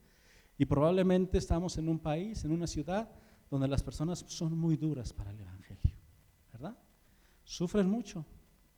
Y 0.58 0.66
probablemente 0.66 1.40
estamos 1.40 1.78
en 1.78 1.90
un 1.90 2.00
país, 2.00 2.46
en 2.46 2.52
una 2.52 2.68
ciudad, 2.68 3.10
donde 3.50 3.68
las 3.68 3.84
personas 3.84 4.24
son 4.28 4.58
muy 4.58 4.78
duras 4.78 5.12
para 5.12 5.32
el 5.32 5.40
Evangelio, 5.40 5.96
¿verdad? 6.52 6.78
Sufren 7.44 7.90
mucho, 7.90 8.26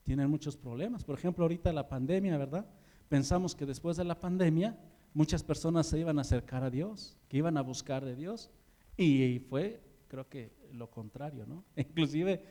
tienen 0.03 0.29
muchos 0.29 0.57
problemas. 0.57 1.03
Por 1.03 1.17
ejemplo, 1.17 1.43
ahorita 1.43 1.71
la 1.71 1.87
pandemia, 1.87 2.37
¿verdad? 2.37 2.65
Pensamos 3.09 3.53
que 3.55 3.65
después 3.65 3.97
de 3.97 4.05
la 4.05 4.19
pandemia 4.19 4.77
muchas 5.15 5.43
personas 5.43 5.87
se 5.87 5.97
iban 5.97 6.19
a 6.19 6.21
acercar 6.21 6.63
a 6.63 6.69
Dios, 6.69 7.17
que 7.29 7.37
iban 7.37 7.57
a 7.57 7.61
buscar 7.61 8.05
de 8.05 8.15
Dios. 8.15 8.51
Y 8.97 9.39
fue, 9.49 9.81
creo 10.07 10.29
que 10.29 10.53
lo 10.71 10.91
contrario, 10.91 11.47
¿no? 11.47 11.63
Inclusive 11.75 12.43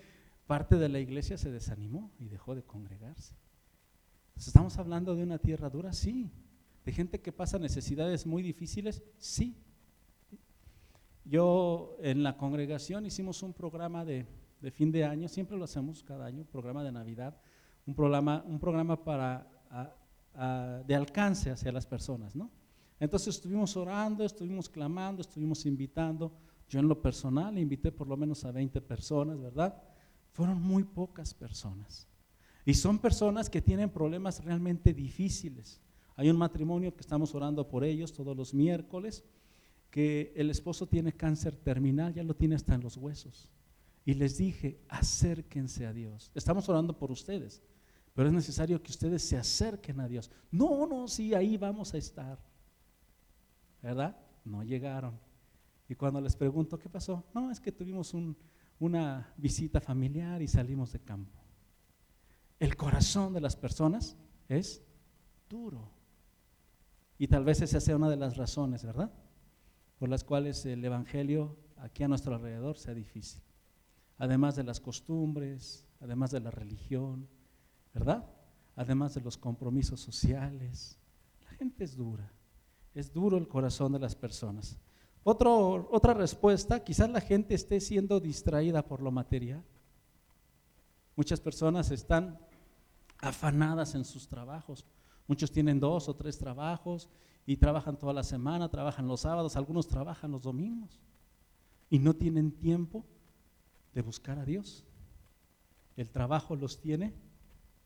parte 0.49 0.77
de 0.77 0.89
la 0.89 0.99
iglesia 0.99 1.39
se 1.39 1.53
desanimó 1.53 2.11
y 2.19 2.29
dejó 2.29 2.57
de 2.57 2.65
congregarse. 2.65 3.37
¿Estamos 4.37 4.79
hablando 4.79 5.15
de 5.15 5.23
una 5.23 5.39
tierra 5.39 5.71
dura? 5.71 5.93
Sí. 5.93 6.33
¿De 6.85 6.93
gente 6.93 7.21
que 7.21 7.33
pasa 7.33 7.59
necesidades 7.59 8.27
muy 8.27 8.43
difíciles? 8.43 9.05
Sí. 9.19 9.57
Yo 11.25 11.97
en 12.01 12.23
la 12.23 12.37
congregación 12.37 13.07
hicimos 13.07 13.43
un 13.43 13.53
programa 13.53 14.05
de, 14.05 14.27
fin 14.73 14.91
de 14.91 15.05
año, 15.05 15.29
siempre 15.29 15.57
lo 15.57 15.65
hacemos 15.65 16.03
cada 16.03 16.27
año, 16.27 16.43
un 16.43 16.47
programa 16.47 16.83
de 16.83 16.93
Navidad, 16.93 17.39
un 17.87 17.95
programa, 17.95 18.43
un 18.47 18.59
programa 18.59 19.03
para 19.03 19.51
de 20.35 20.95
alcance 20.95 21.51
hacia 21.51 21.73
las 21.73 21.87
personas, 21.87 22.35
¿no? 22.35 22.51
Entonces 22.99 23.37
estuvimos 23.37 23.77
orando, 23.77 24.25
estuvimos 24.25 24.69
clamando, 24.69 25.23
estuvimos 25.23 25.67
invitando. 25.67 26.33
Yo 26.69 26.81
en 26.81 26.89
lo 26.89 27.01
personal 27.01 27.59
invité 27.59 27.93
por 27.93 28.09
lo 28.09 28.17
menos 28.17 28.45
a 28.45 28.53
20 28.53 28.81
personas, 28.81 29.41
¿verdad? 29.41 29.83
Fueron 30.33 30.61
muy 30.63 30.85
pocas 30.85 31.35
personas. 31.35 32.09
Y 32.65 32.75
son 32.75 32.99
personas 32.99 33.51
que 33.51 33.61
tienen 33.61 33.91
problemas 33.91 34.43
realmente 34.43 34.95
difíciles. 34.95 35.81
Hay 36.17 36.31
un 36.31 36.37
matrimonio 36.37 36.95
que 36.95 37.01
estamos 37.01 37.35
orando 37.35 37.69
por 37.69 37.85
ellos 37.85 38.13
todos 38.13 38.37
los 38.37 38.55
miércoles, 38.55 39.25
que 39.91 40.33
el 40.35 40.51
esposo 40.51 40.89
tiene 40.89 41.13
cáncer 41.13 41.57
terminal, 41.57 42.15
ya 42.15 42.23
lo 42.23 42.35
tiene 42.35 42.55
hasta 42.55 42.75
en 42.75 42.81
los 42.81 42.97
huesos. 42.97 43.51
Y 44.05 44.15
les 44.15 44.39
dije, 44.39 44.81
acérquense 44.89 45.87
a 45.87 45.93
Dios. 45.93 46.31
Estamos 46.35 46.69
orando 46.69 46.99
por 46.99 47.11
ustedes. 47.11 47.63
Pero 48.15 48.29
es 48.29 48.35
necesario 48.35 48.83
que 48.83 48.93
ustedes 48.93 49.23
se 49.23 49.37
acerquen 49.37 50.01
a 50.01 50.09
Dios. 50.09 50.31
No, 50.51 50.87
no, 50.87 51.09
sí, 51.09 51.35
ahí 51.35 51.57
vamos 51.57 51.93
a 51.95 51.99
estar. 51.99 52.39
¿Verdad? 53.83 54.17
No 54.45 54.63
llegaron. 54.63 55.19
Y 55.89 55.97
cuando 55.97 56.21
les 56.21 56.37
pregunto, 56.37 56.79
¿qué 56.79 56.89
pasó? 56.89 57.25
No, 57.35 57.51
es 57.51 57.61
que 57.61 57.73
tuvimos 57.73 58.15
una 58.79 59.35
visita 59.37 59.81
familiar 59.81 60.41
y 60.41 60.49
salimos 60.49 60.93
de 60.93 61.01
campo. 61.01 61.41
El 62.61 62.77
corazón 62.77 63.33
de 63.33 63.41
las 63.41 63.57
personas 63.57 64.17
es 64.49 64.83
duro. 65.49 65.91
Y 67.19 67.27
tal 67.27 67.45
vez 67.45 67.61
esa 67.63 67.81
sea 67.81 67.97
una 67.97 68.09
de 68.09 68.17
las 68.17 68.37
razones, 68.37 68.85
¿verdad? 68.85 69.13
Por 69.99 70.09
las 70.09 70.25
cuales 70.25 70.65
el 70.67 70.85
Evangelio 70.85 71.57
aquí 71.77 72.05
a 72.05 72.09
nuestro 72.09 72.35
alrededor 72.37 72.79
sea 72.79 72.95
difícil. 72.95 73.43
Además 74.19 74.55
de 74.55 74.63
las 74.63 74.81
costumbres, 74.81 75.85
además 76.01 76.31
de 76.31 76.41
la 76.41 76.53
religión, 76.53 77.29
¿verdad? 77.95 78.29
Además 78.77 79.15
de 79.15 79.21
los 79.21 79.39
compromisos 79.39 80.01
sociales. 80.01 80.99
La 81.45 81.57
gente 81.57 81.85
es 81.85 81.97
dura, 81.97 82.31
es 82.93 83.13
duro 83.13 83.39
el 83.39 83.49
corazón 83.49 83.93
de 83.93 84.01
las 84.01 84.17
personas. 84.17 84.77
otra 85.23 86.13
respuesta, 86.13 86.83
quizás 86.83 87.09
la 87.09 87.21
gente 87.21 87.55
esté 87.55 87.81
siendo 87.81 88.21
distraída 88.21 88.85
por 88.85 89.01
lo 89.01 89.11
material. 89.11 89.65
Muchas 91.17 91.41
personas 91.41 91.91
están 91.93 92.39
afanadas 93.19 93.95
en 93.95 94.05
sus 94.05 94.27
trabajos. 94.27 94.85
Muchos 95.27 95.51
tienen 95.53 95.81
dos 95.81 96.09
o 96.09 96.17
tres 96.17 96.37
trabajos 96.37 97.09
y 97.47 97.57
trabajan 97.57 97.97
toda 97.97 98.13
la 98.13 98.25
semana, 98.25 98.69
trabajan 98.69 99.07
los 99.07 99.21
sábados, 99.21 99.57
algunos 99.57 99.87
trabajan 99.87 100.33
los 100.33 100.43
domingos 100.43 101.01
y 101.89 101.99
no 101.99 102.15
tienen 102.15 102.51
tiempo 102.51 103.07
de 103.95 104.03
buscar 104.03 104.39
a 104.39 104.45
Dios. 104.45 104.85
El 105.97 106.11
trabajo 106.11 106.57
los 106.57 106.81
tiene 106.81 107.15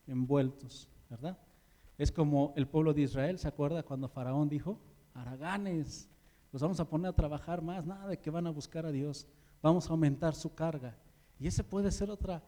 envueltos, 0.09 0.89
¿verdad? 1.09 1.39
Es 1.97 2.13
como 2.13 2.53
el 2.57 2.67
pueblo 2.67 2.95
de 2.95 3.03
Israel, 3.03 3.39
¿se 3.39 3.49
acuerda 3.49 3.83
cuando 3.83 4.09
Faraón 4.09 4.49
dijo, 4.49 4.79
Araganes, 5.15 6.09
los 6.53 6.63
vamos 6.63 6.81
a 6.81 6.89
poner 6.89 7.11
a 7.11 7.17
trabajar 7.17 7.63
más, 7.63 7.85
nada 7.85 8.09
de 8.09 8.19
que 8.19 8.31
van 8.31 8.47
a 8.47 8.51
buscar 8.51 8.87
a 8.87 8.93
Dios, 8.93 9.27
vamos 9.63 9.87
a 9.87 9.91
aumentar 9.91 10.35
su 10.35 10.55
carga. 10.55 10.97
Y 11.39 11.47
esa 11.47 11.63
puede 11.63 11.91
ser 11.91 12.11
otra, 12.11 12.43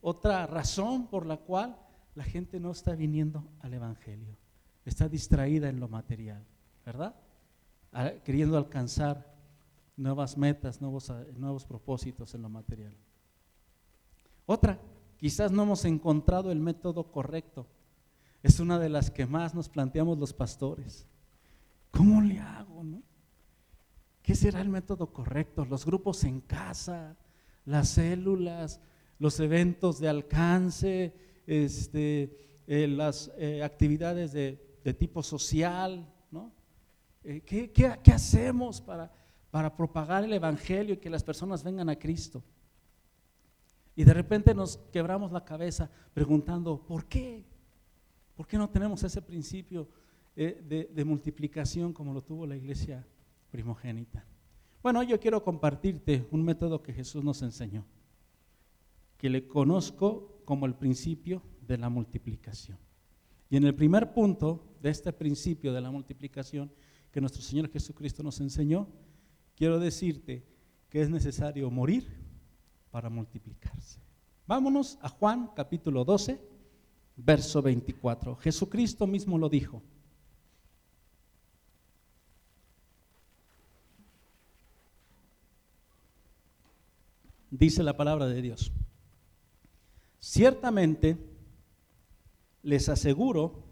otra 0.00 0.46
razón 0.46 1.06
por 1.06 1.26
la 1.26 1.36
cual 1.36 1.76
la 2.14 2.24
gente 2.24 2.60
no 2.60 2.70
está 2.70 2.94
viniendo 2.94 3.44
al 3.60 3.74
Evangelio, 3.74 4.36
está 4.84 5.08
distraída 5.08 5.68
en 5.68 5.80
lo 5.80 5.88
material, 5.88 6.44
¿verdad? 6.84 7.14
queriendo 8.24 8.56
alcanzar 8.56 9.30
nuevas 9.96 10.38
metas, 10.38 10.80
nuevos, 10.80 11.12
nuevos 11.36 11.66
propósitos 11.66 12.34
en 12.34 12.42
lo 12.42 12.48
material. 12.48 12.94
Otra, 14.46 14.78
Quizás 15.22 15.52
no 15.52 15.62
hemos 15.62 15.84
encontrado 15.84 16.50
el 16.50 16.58
método 16.58 17.12
correcto. 17.12 17.68
Es 18.42 18.58
una 18.58 18.80
de 18.80 18.88
las 18.88 19.08
que 19.08 19.24
más 19.24 19.54
nos 19.54 19.68
planteamos 19.68 20.18
los 20.18 20.32
pastores. 20.32 21.06
¿Cómo 21.92 22.20
le 22.20 22.40
hago? 22.40 22.82
No? 22.82 23.04
¿Qué 24.20 24.34
será 24.34 24.60
el 24.60 24.68
método 24.68 25.12
correcto? 25.12 25.64
Los 25.64 25.86
grupos 25.86 26.24
en 26.24 26.40
casa, 26.40 27.16
las 27.64 27.90
células, 27.90 28.80
los 29.20 29.38
eventos 29.38 30.00
de 30.00 30.08
alcance, 30.08 31.14
este, 31.46 32.64
eh, 32.66 32.88
las 32.88 33.30
eh, 33.38 33.62
actividades 33.62 34.32
de, 34.32 34.58
tipo 34.98 35.22
social, 35.22 36.12
¿no? 36.32 36.52
Eh, 37.22 37.42
¿qué, 37.46 37.70
qué, 37.70 38.12
hacemos 38.12 38.80
para, 38.80 39.12
para 39.52 39.76
propagar 39.76 40.24
el 40.24 40.32
Evangelio 40.32 40.94
y 40.94 40.98
que 40.98 41.10
las 41.10 41.22
personas 41.22 41.62
vengan 41.62 41.88
a 41.90 41.96
Cristo? 41.96 42.42
Y 43.94 44.04
de 44.04 44.14
repente 44.14 44.54
nos 44.54 44.78
quebramos 44.92 45.32
la 45.32 45.44
cabeza 45.44 45.90
preguntando, 46.14 46.78
¿por 46.86 47.06
qué? 47.06 47.44
¿Por 48.34 48.46
qué 48.46 48.56
no 48.56 48.70
tenemos 48.70 49.02
ese 49.02 49.20
principio 49.20 49.88
eh, 50.34 50.88
de, 50.90 51.04
multiplicación 51.04 51.92
como 51.92 52.14
lo 52.14 52.22
tuvo 52.22 52.46
la 52.46 52.56
iglesia 52.56 53.06
primogénita. 53.50 54.24
Bueno, 54.82 55.02
yo 55.02 55.20
quiero 55.20 55.44
compartirte 55.44 56.26
un 56.30 56.42
método 56.42 56.82
que 56.82 56.94
Jesús 56.94 57.22
nos 57.22 57.42
enseñó, 57.42 57.84
que 59.18 59.28
le 59.28 59.46
conozco 59.46 60.40
como 60.46 60.64
el 60.64 60.74
principio 60.74 61.42
de 61.60 61.76
la 61.76 61.90
multiplicación. 61.90 62.78
Y 63.50 63.58
en 63.58 63.64
el 63.64 63.74
primer 63.74 64.14
punto 64.14 64.64
de 64.80 64.88
este 64.88 65.12
principio 65.12 65.70
de 65.74 65.82
la 65.82 65.90
multiplicación 65.90 66.72
que 67.10 67.20
nuestro 67.20 67.42
Señor 67.42 67.68
Jesucristo 67.70 68.22
nos 68.22 68.40
enseñó, 68.40 68.88
quiero 69.54 69.78
decirte 69.78 70.46
que 70.88 71.02
es 71.02 71.10
necesario 71.10 71.70
morir 71.70 72.08
para 72.92 73.10
multiplicarse. 73.10 73.98
Vámonos 74.46 74.98
a 75.00 75.08
Juan 75.08 75.50
capítulo 75.56 76.04
12, 76.04 76.38
verso 77.16 77.62
24. 77.62 78.36
Jesucristo 78.36 79.06
mismo 79.06 79.38
lo 79.38 79.48
dijo. 79.48 79.82
Dice 87.50 87.82
la 87.82 87.96
palabra 87.96 88.26
de 88.26 88.42
Dios. 88.42 88.72
Ciertamente 90.20 91.16
les 92.62 92.88
aseguro 92.88 93.64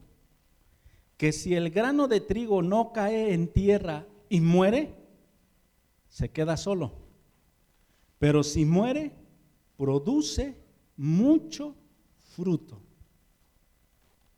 que 1.18 1.32
si 1.32 1.54
el 1.54 1.70
grano 1.70 2.08
de 2.08 2.20
trigo 2.20 2.62
no 2.62 2.92
cae 2.92 3.34
en 3.34 3.52
tierra 3.52 4.06
y 4.30 4.40
muere, 4.40 4.94
se 6.08 6.30
queda 6.30 6.56
solo. 6.56 7.09
Pero 8.20 8.44
si 8.44 8.64
muere, 8.64 9.12
produce 9.78 10.54
mucho 10.96 11.74
fruto. 12.36 12.80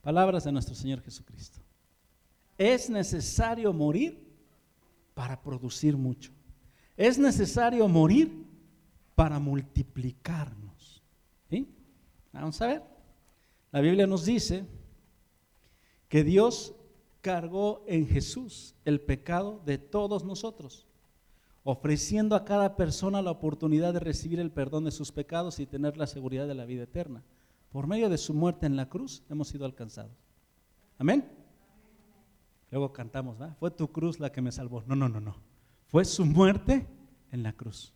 Palabras 0.01 0.45
de 0.45 0.53
nuestro 0.53 0.75
Señor 0.75 1.03
Jesucristo. 1.03 1.59
Es 2.57 2.89
necesario 2.89 3.73
morir 3.73 4.25
para 5.15 5.43
producir 5.43 5.97
mucho. 5.97 6.31
Es 6.97 7.19
necesario 7.19 7.87
morir 7.89 8.47
para 9.15 9.39
multiplicarnos. 9.39 11.03
Vamos 12.33 12.63
a 12.63 12.67
ver. 12.67 12.83
La 13.73 13.81
Biblia 13.81 14.07
nos 14.07 14.25
dice 14.25 14.65
que 16.09 16.25
Dios 16.25 16.75
cargó 17.21 17.85
en 17.87 18.07
Jesús 18.07 18.75
el 18.85 19.01
pecado 19.01 19.61
de 19.67 19.79
todos 19.79 20.25
nosotros, 20.25 20.87
ofreciendo 21.65 22.35
a 22.35 22.45
cada 22.45 22.77
persona 22.77 23.23
la 23.23 23.31
oportunidad 23.31 23.93
de 23.93 24.01
recibir 24.01 24.41
el 24.41 24.51
perdón 24.51 24.85
de 24.85 24.91
sus 24.91 25.13
pecados 25.13 25.61
y 25.61 25.67
tener 25.67 25.97
la 25.97 26.07
seguridad 26.07 26.47
de 26.47 26.55
la 26.55 26.65
vida 26.65 26.85
eterna. 26.85 27.23
Por 27.71 27.87
medio 27.87 28.09
de 28.09 28.19
su 28.19 28.35
muerte 28.35 28.67
en 28.67 28.77
la 28.77 28.89
cruz 28.89 29.23
hemos 29.31 29.49
sido 29.49 29.65
alcanzados. 29.65 30.13
Amén. 30.99 31.25
Luego 32.71 32.93
cantamos. 32.93 33.37
Fue 33.59 33.71
tu 33.71 33.91
cruz 33.93 34.19
la 34.19 34.33
que 34.33 34.43
me 34.43 34.53
salvó. 34.53 34.83
No, 34.87 34.97
no, 34.97 35.09
no, 35.09 35.21
no. 35.21 35.37
Fue 35.87 36.05
su 36.05 36.25
muerte 36.25 36.87
en 37.31 37.43
la 37.43 37.53
cruz. 37.53 37.93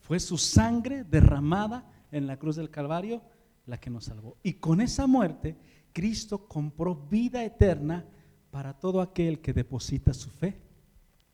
Fue 0.00 0.20
su 0.20 0.38
sangre 0.38 1.04
derramada 1.04 1.84
en 2.10 2.26
la 2.26 2.38
cruz 2.38 2.56
del 2.56 2.70
Calvario 2.70 3.22
la 3.66 3.78
que 3.78 3.90
nos 3.90 4.04
salvó. 4.04 4.36
Y 4.42 4.54
con 4.54 4.80
esa 4.80 5.06
muerte, 5.06 5.56
Cristo 5.92 6.46
compró 6.48 6.94
vida 6.94 7.44
eterna 7.44 8.06
para 8.50 8.72
todo 8.72 9.00
aquel 9.00 9.40
que 9.40 9.52
deposita 9.52 10.14
su 10.14 10.30
fe 10.30 10.60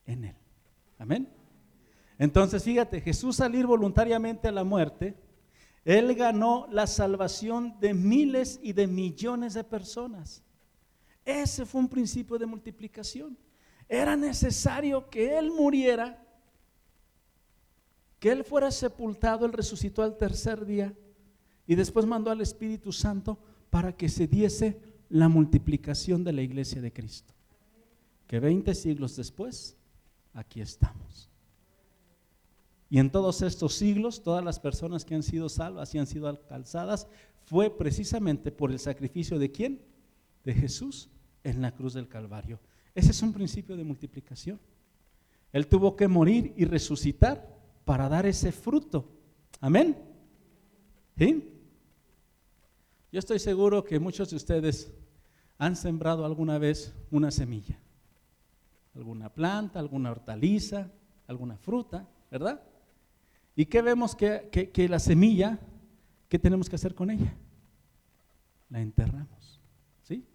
en 0.05 0.25
Él. 0.25 0.35
Amén. 0.97 1.34
Entonces, 2.17 2.63
fíjate, 2.63 3.01
Jesús 3.01 3.37
salir 3.37 3.65
voluntariamente 3.65 4.47
a 4.47 4.51
la 4.51 4.63
muerte, 4.63 5.15
Él 5.83 6.15
ganó 6.15 6.67
la 6.71 6.87
salvación 6.87 7.75
de 7.79 7.93
miles 7.93 8.59
y 8.63 8.73
de 8.73 8.87
millones 8.87 9.53
de 9.53 9.63
personas. 9.63 10.43
Ese 11.25 11.65
fue 11.65 11.81
un 11.81 11.89
principio 11.89 12.37
de 12.37 12.45
multiplicación. 12.45 13.37
Era 13.89 14.15
necesario 14.15 15.09
que 15.09 15.37
Él 15.37 15.51
muriera, 15.51 16.23
que 18.19 18.31
Él 18.31 18.43
fuera 18.43 18.71
sepultado, 18.71 19.45
Él 19.45 19.53
resucitó 19.53 20.01
al 20.01 20.17
tercer 20.17 20.65
día 20.65 20.93
y 21.67 21.75
después 21.75 22.05
mandó 22.05 22.31
al 22.31 22.41
Espíritu 22.41 22.91
Santo 22.91 23.37
para 23.69 23.95
que 23.95 24.07
se 24.07 24.27
diese 24.27 24.79
la 25.09 25.27
multiplicación 25.27 26.23
de 26.23 26.33
la 26.33 26.41
iglesia 26.41 26.81
de 26.81 26.93
Cristo. 26.93 27.33
Que 28.27 28.39
20 28.39 28.73
siglos 28.73 29.15
después, 29.15 29.75
aquí 30.33 30.61
estamos. 30.61 31.29
Y 32.89 32.99
en 32.99 33.09
todos 33.09 33.41
estos 33.41 33.73
siglos, 33.73 34.21
todas 34.23 34.43
las 34.43 34.59
personas 34.59 35.05
que 35.05 35.15
han 35.15 35.23
sido 35.23 35.49
salvas 35.49 35.93
y 35.95 35.97
han 35.97 36.07
sido 36.07 36.27
alcanzadas, 36.27 37.07
fue 37.45 37.75
precisamente 37.75 38.51
por 38.51 38.71
el 38.71 38.79
sacrificio 38.79 39.39
de 39.39 39.51
quién? 39.51 39.81
De 40.43 40.53
Jesús 40.53 41.09
en 41.43 41.61
la 41.61 41.71
cruz 41.73 41.93
del 41.93 42.07
Calvario. 42.07 42.59
Ese 42.93 43.11
es 43.11 43.21
un 43.21 43.33
principio 43.33 43.75
de 43.75 43.83
multiplicación. 43.83 44.59
Él 45.51 45.67
tuvo 45.67 45.95
que 45.95 46.07
morir 46.07 46.53
y 46.57 46.65
resucitar 46.65 47.47
para 47.85 48.09
dar 48.09 48.25
ese 48.25 48.51
fruto. 48.51 49.07
Amén. 49.61 49.97
¿Sí? 51.17 51.51
Yo 53.11 53.19
estoy 53.19 53.39
seguro 53.39 53.83
que 53.83 53.99
muchos 53.99 54.29
de 54.29 54.35
ustedes 54.35 54.91
han 55.57 55.75
sembrado 55.75 56.25
alguna 56.25 56.57
vez 56.57 56.93
una 57.11 57.31
semilla, 57.31 57.79
alguna 58.93 59.29
planta, 59.29 59.79
alguna 59.79 60.11
hortaliza, 60.11 60.91
alguna 61.27 61.57
fruta, 61.57 62.07
¿verdad? 62.29 62.61
¿Y 63.55 63.65
qué 63.65 63.81
vemos 63.81 64.15
que, 64.15 64.49
que 64.73 64.89
la 64.89 64.99
semilla, 64.99 65.59
qué 66.27 66.37
tenemos 66.37 66.69
que 66.69 66.75
hacer 66.75 66.93
con 66.93 67.09
ella? 67.09 67.33
La 68.69 68.81
enterramos, 68.81 69.61
¿sí? 70.03 70.25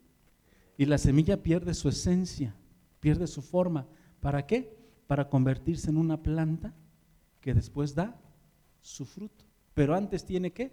Y 0.79 0.87
la 0.87 0.99
semilla 0.99 1.43
pierde 1.43 1.75
su 1.75 1.89
esencia, 1.89 2.55
pierde 3.01 3.27
su 3.27 3.43
forma. 3.43 3.87
¿Para 4.21 4.47
qué? 4.47 4.75
Para 5.07 5.29
convertirse 5.29 5.91
en 5.91 5.99
una 5.99 6.23
planta 6.23 6.75
que 7.41 7.53
después 7.55 7.95
da 7.95 8.19
su 8.81 9.05
fruto. 9.05 9.45
Pero 9.75 9.95
antes 9.95 10.25
tiene 10.25 10.53
que 10.53 10.73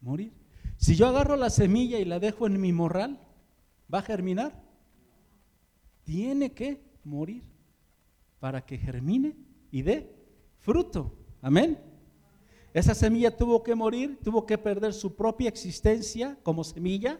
morir. 0.00 0.32
Si 0.76 0.96
yo 0.96 1.06
agarro 1.06 1.36
la 1.36 1.50
semilla 1.50 1.98
y 1.98 2.04
la 2.04 2.20
dejo 2.20 2.46
en 2.46 2.60
mi 2.60 2.72
morral, 2.72 3.20
¿va 3.92 3.98
a 3.98 4.02
germinar? 4.02 4.62
Tiene 6.04 6.52
que 6.52 6.82
morir 7.04 7.42
para 8.40 8.64
que 8.64 8.78
germine 8.78 9.36
y 9.70 9.82
dé 9.82 10.14
fruto. 10.60 11.14
Amén. 11.40 11.78
Esa 12.74 12.94
semilla 12.94 13.36
tuvo 13.36 13.62
que 13.62 13.74
morir, 13.74 14.18
tuvo 14.22 14.44
que 14.44 14.58
perder 14.58 14.92
su 14.92 15.14
propia 15.14 15.48
existencia 15.48 16.38
como 16.42 16.64
semilla 16.64 17.18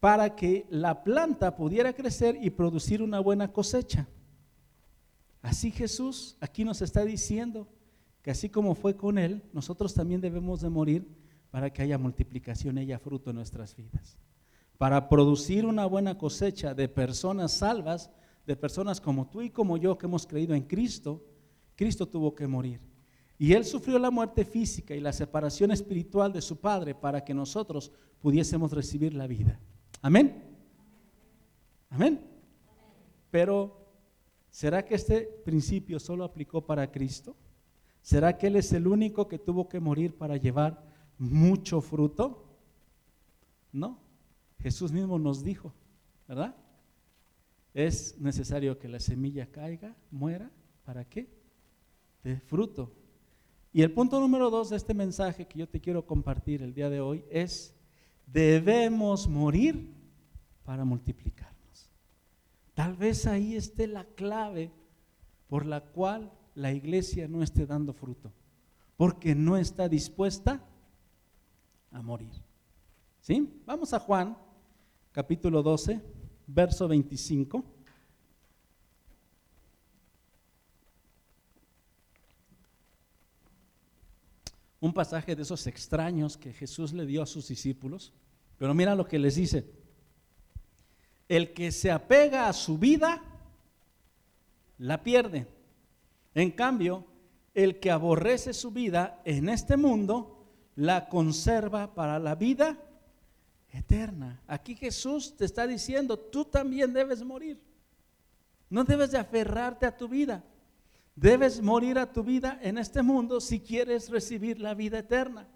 para 0.00 0.34
que 0.34 0.66
la 0.70 1.02
planta 1.02 1.56
pudiera 1.56 1.92
crecer 1.92 2.38
y 2.40 2.50
producir 2.50 3.02
una 3.02 3.20
buena 3.20 3.52
cosecha. 3.52 4.08
Así 5.42 5.70
Jesús 5.70 6.36
aquí 6.40 6.64
nos 6.64 6.82
está 6.82 7.04
diciendo 7.04 7.68
que 8.22 8.30
así 8.30 8.48
como 8.48 8.74
fue 8.74 8.96
con 8.96 9.18
Él, 9.18 9.42
nosotros 9.52 9.92
también 9.92 10.20
debemos 10.20 10.62
de 10.62 10.70
morir 10.70 11.06
para 11.50 11.72
que 11.72 11.82
haya 11.82 11.98
multiplicación 11.98 12.78
haya 12.78 12.98
fruto 12.98 13.30
en 13.30 13.36
nuestras 13.36 13.76
vidas. 13.76 14.18
Para 14.78 15.08
producir 15.08 15.66
una 15.66 15.86
buena 15.86 16.18
cosecha 16.18 16.74
de 16.74 16.88
personas 16.88 17.52
salvas, 17.52 18.10
de 18.46 18.56
personas 18.56 19.00
como 19.00 19.28
tú 19.28 19.42
y 19.42 19.50
como 19.50 19.76
yo 19.76 19.96
que 19.96 20.06
hemos 20.06 20.26
creído 20.26 20.54
en 20.54 20.62
Cristo, 20.62 21.22
Cristo 21.76 22.06
tuvo 22.08 22.34
que 22.34 22.46
morir. 22.46 22.80
Y 23.38 23.52
Él 23.52 23.64
sufrió 23.64 23.98
la 23.98 24.10
muerte 24.10 24.44
física 24.44 24.94
y 24.94 25.00
la 25.00 25.12
separación 25.12 25.70
espiritual 25.70 26.32
de 26.32 26.40
su 26.40 26.60
Padre 26.60 26.94
para 26.94 27.24
que 27.24 27.34
nosotros 27.34 27.92
pudiésemos 28.20 28.72
recibir 28.72 29.14
la 29.14 29.26
vida. 29.26 29.58
Amén. 30.00 30.42
Amén. 31.90 32.20
Pero, 33.30 33.86
¿será 34.50 34.84
que 34.84 34.94
este 34.94 35.22
principio 35.44 35.98
solo 35.98 36.24
aplicó 36.24 36.64
para 36.64 36.90
Cristo? 36.90 37.36
¿Será 38.02 38.36
que 38.36 38.46
Él 38.46 38.56
es 38.56 38.72
el 38.72 38.86
único 38.86 39.26
que 39.28 39.38
tuvo 39.38 39.68
que 39.68 39.80
morir 39.80 40.16
para 40.16 40.36
llevar 40.36 40.84
mucho 41.18 41.80
fruto? 41.80 42.44
No, 43.72 43.98
Jesús 44.60 44.92
mismo 44.92 45.18
nos 45.18 45.42
dijo, 45.42 45.74
¿verdad? 46.28 46.54
Es 47.72 48.18
necesario 48.20 48.78
que 48.78 48.88
la 48.88 49.00
semilla 49.00 49.50
caiga, 49.50 49.96
muera, 50.10 50.50
¿para 50.84 51.04
qué? 51.04 51.28
De 52.22 52.38
fruto. 52.38 52.92
Y 53.74 53.82
el 53.82 53.90
punto 53.90 54.20
número 54.20 54.50
dos 54.50 54.70
de 54.70 54.76
este 54.76 54.94
mensaje 54.94 55.48
que 55.48 55.58
yo 55.58 55.68
te 55.68 55.80
quiero 55.80 56.06
compartir 56.06 56.62
el 56.62 56.74
día 56.74 56.88
de 56.88 57.00
hoy 57.00 57.24
es, 57.28 57.74
debemos 58.24 59.26
morir 59.26 59.92
para 60.62 60.84
multiplicarnos. 60.84 61.90
Tal 62.74 62.94
vez 62.94 63.26
ahí 63.26 63.56
esté 63.56 63.88
la 63.88 64.04
clave 64.04 64.70
por 65.48 65.66
la 65.66 65.80
cual 65.80 66.30
la 66.54 66.72
iglesia 66.72 67.26
no 67.26 67.42
esté 67.42 67.66
dando 67.66 67.92
fruto, 67.92 68.32
porque 68.96 69.34
no 69.34 69.56
está 69.56 69.88
dispuesta 69.88 70.64
a 71.90 72.00
morir. 72.00 72.30
¿Sí? 73.22 73.60
Vamos 73.66 73.92
a 73.92 73.98
Juan, 73.98 74.38
capítulo 75.10 75.64
12, 75.64 76.00
verso 76.46 76.86
25. 76.86 77.64
Un 84.84 84.92
pasaje 84.92 85.34
de 85.34 85.42
esos 85.42 85.66
extraños 85.66 86.36
que 86.36 86.52
Jesús 86.52 86.92
le 86.92 87.06
dio 87.06 87.22
a 87.22 87.26
sus 87.26 87.48
discípulos. 87.48 88.12
Pero 88.58 88.74
mira 88.74 88.94
lo 88.94 89.06
que 89.06 89.18
les 89.18 89.36
dice. 89.36 89.64
el 91.26 91.54
que 91.54 91.72
se 91.72 91.90
apega 91.90 92.48
a 92.48 92.52
su 92.52 92.76
vida, 92.76 93.22
la 94.76 95.02
pierde. 95.02 95.46
En 96.34 96.50
cambio, 96.50 97.06
el 97.54 97.80
que 97.80 97.90
aborrece 97.90 98.52
su 98.52 98.72
vida 98.72 99.22
en 99.24 99.48
este 99.48 99.78
mundo, 99.78 100.44
la 100.76 101.08
conserva 101.08 101.94
para 101.94 102.18
la 102.18 102.34
vida 102.34 102.76
eterna. 103.70 104.42
Aquí 104.46 104.74
Jesús 104.74 105.34
te 105.34 105.46
está 105.46 105.66
diciendo, 105.66 106.18
tú 106.18 106.44
también 106.44 106.92
debes 106.92 107.22
morir. 107.22 107.58
No 108.68 108.84
debes 108.84 109.12
de 109.12 109.18
aferrarte 109.18 109.86
a 109.86 109.96
tu 109.96 110.08
vida. 110.08 110.44
Debes 111.16 111.62
morir 111.62 111.98
a 111.98 112.12
tu 112.12 112.24
vida 112.24 112.58
en 112.62 112.78
este 112.78 113.02
mundo 113.02 113.40
si 113.40 113.60
quieres 113.60 114.08
recibir 114.08 114.60
la 114.60 114.74
vida 114.74 114.98
eterna. 114.98 115.48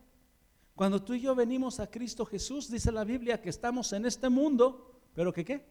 Cuando 0.74 1.02
tú 1.02 1.14
y 1.14 1.20
yo 1.20 1.34
venimos 1.34 1.80
a 1.80 1.90
Cristo 1.90 2.24
Jesús, 2.24 2.70
dice 2.70 2.92
la 2.92 3.02
Biblia 3.02 3.40
que 3.40 3.50
estamos 3.50 3.92
en 3.92 4.06
este 4.06 4.28
mundo, 4.28 5.00
pero 5.14 5.32
que 5.32 5.44
qué? 5.44 5.66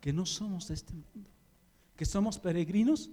Que 0.00 0.12
no 0.12 0.24
somos 0.24 0.68
de 0.68 0.74
este 0.74 0.94
mundo, 0.94 1.28
que 1.94 2.06
somos 2.06 2.38
peregrinos 2.38 3.10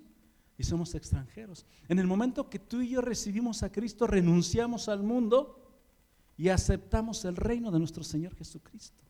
y 0.57 0.63
somos 0.63 0.95
extranjeros. 0.95 1.65
En 1.89 1.99
el 1.99 2.07
momento 2.07 2.49
que 2.49 2.59
tú 2.59 2.79
y 2.79 2.91
yo 2.91 3.01
recibimos 3.01 3.61
a 3.61 3.71
Cristo, 3.71 4.07
renunciamos 4.07 4.87
al 4.87 5.03
mundo 5.03 5.59
y 6.37 6.47
aceptamos 6.47 7.25
el 7.25 7.35
reino 7.35 7.69
de 7.69 7.79
nuestro 7.79 8.05
Señor 8.05 8.33
Jesucristo. 8.35 9.03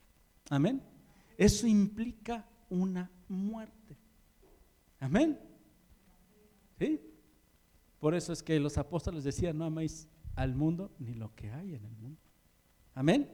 Amén. 0.50 0.82
Eso 1.38 1.68
implica 1.68 2.48
una 2.72 3.12
muerte. 3.28 3.96
Amén. 5.00 5.49
¿Sí? 6.80 7.02
Por 8.00 8.16
eso 8.16 8.32
es 8.32 8.42
que 8.42 8.60
los 8.60 8.78
apóstoles 8.78 9.26
decían, 9.26 9.58
no 9.58 9.66
améis 9.66 10.08
al 10.36 10.56
mundo 10.56 10.92
ni 10.98 11.14
lo 11.14 11.36
que 11.36 11.52
hay 11.52 11.76
en 11.76 11.84
el 11.84 11.96
mundo. 11.98 12.22
Amén. 12.96 13.30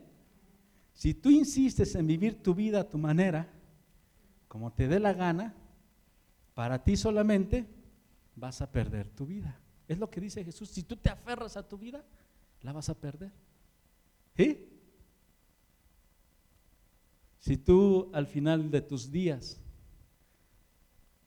Si 0.93 1.13
tú 1.13 1.29
insistes 1.29 1.93
en 1.93 2.07
vivir 2.07 2.41
tu 2.41 2.55
vida 2.55 2.81
a 2.81 2.89
tu 2.89 2.97
manera, 2.97 3.47
como 4.47 4.73
te 4.73 4.87
dé 4.87 4.99
la 4.99 5.13
gana, 5.13 5.53
para 6.55 6.83
ti 6.83 6.97
solamente 6.97 7.67
vas 8.35 8.61
a 8.61 8.71
perder 8.71 9.09
tu 9.09 9.25
vida. 9.27 9.59
Es 9.87 9.99
lo 9.99 10.09
que 10.09 10.21
dice 10.21 10.43
Jesús. 10.43 10.69
Si 10.69 10.81
tú 10.81 10.95
te 10.95 11.09
aferras 11.09 11.57
a 11.57 11.67
tu 11.67 11.77
vida, 11.77 12.03
la 12.61 12.73
vas 12.73 12.89
a 12.89 12.95
perder. 12.95 13.31
¿Sí? 14.35 14.67
Si 17.39 17.57
tú 17.57 18.09
al 18.13 18.25
final 18.25 18.71
de 18.71 18.81
tus 18.81 19.11
días, 19.11 19.59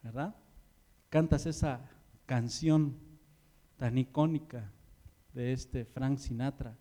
¿verdad? 0.03 0.35
Cantas 1.11 1.47
esa 1.47 1.89
canción 2.29 2.95
tan 3.79 3.97
icónica 3.97 4.71
de 5.33 5.55
este 5.55 5.87
Frank 5.87 6.19
Sinatra, 6.19 6.77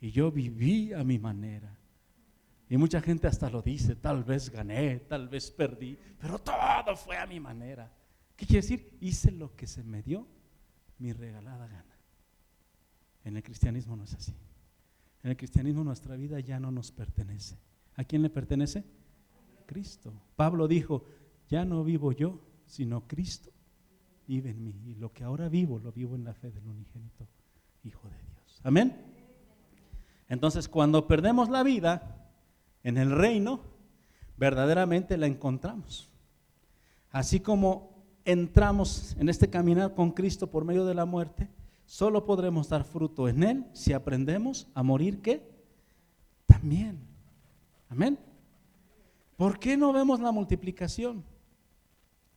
y 0.00 0.12
yo 0.12 0.30
viví 0.30 0.92
a 0.92 1.02
mi 1.02 1.18
manera. 1.18 1.76
Y 2.68 2.76
mucha 2.76 3.00
gente 3.00 3.26
hasta 3.26 3.50
lo 3.50 3.62
dice, 3.62 3.96
tal 3.96 4.22
vez 4.22 4.48
gané, 4.48 5.00
tal 5.00 5.28
vez 5.28 5.50
perdí, 5.50 5.98
pero 6.20 6.38
todo 6.38 6.94
fue 6.94 7.16
a 7.16 7.26
mi 7.26 7.40
manera. 7.40 7.92
¿Qué 8.36 8.46
quiere 8.46 8.62
decir? 8.62 8.96
Hice 9.00 9.32
lo 9.32 9.56
que 9.56 9.66
se 9.66 9.82
me 9.82 10.04
dio 10.04 10.28
mi 10.98 11.12
regalada 11.12 11.66
gana. 11.66 11.96
En 13.24 13.36
el 13.36 13.42
cristianismo 13.42 13.96
no 13.96 14.04
es 14.04 14.14
así. 14.14 14.34
En 15.24 15.30
el 15.30 15.36
cristianismo 15.36 15.82
nuestra 15.82 16.14
vida 16.14 16.38
ya 16.38 16.60
no 16.60 16.70
nos 16.70 16.92
pertenece. 16.92 17.58
¿A 17.96 18.04
quién 18.04 18.22
le 18.22 18.30
pertenece? 18.30 18.84
Cristo. 19.66 20.12
Pablo 20.36 20.68
dijo, 20.68 21.04
ya 21.48 21.64
no 21.64 21.82
vivo 21.82 22.12
yo, 22.12 22.40
sino 22.66 23.08
Cristo 23.08 23.55
vive 24.26 24.50
en 24.50 24.64
mí. 24.64 24.74
Y 24.86 24.94
lo 24.94 25.12
que 25.12 25.24
ahora 25.24 25.48
vivo, 25.48 25.78
lo 25.78 25.92
vivo 25.92 26.14
en 26.14 26.24
la 26.24 26.34
fe 26.34 26.50
del 26.50 26.66
unigénito 26.66 27.26
Hijo 27.84 28.08
de 28.08 28.16
Dios. 28.16 28.60
Amén. 28.64 28.96
Entonces, 30.28 30.68
cuando 30.68 31.06
perdemos 31.06 31.48
la 31.48 31.62
vida 31.62 32.32
en 32.82 32.96
el 32.96 33.12
reino, 33.12 33.60
verdaderamente 34.36 35.16
la 35.16 35.26
encontramos. 35.26 36.10
Así 37.10 37.40
como 37.40 37.94
entramos 38.24 39.16
en 39.18 39.28
este 39.28 39.48
caminar 39.48 39.94
con 39.94 40.10
Cristo 40.10 40.50
por 40.50 40.64
medio 40.64 40.84
de 40.84 40.94
la 40.94 41.04
muerte, 41.04 41.48
solo 41.84 42.24
podremos 42.24 42.68
dar 42.68 42.84
fruto 42.84 43.28
en 43.28 43.42
Él 43.44 43.66
si 43.72 43.92
aprendemos 43.92 44.66
a 44.74 44.82
morir 44.82 45.22
¿qué? 45.22 45.48
También. 46.46 46.98
Amén. 47.88 48.18
¿Por 49.36 49.58
qué 49.58 49.76
no 49.76 49.92
vemos 49.92 50.18
la 50.18 50.32
multiplicación? 50.32 51.22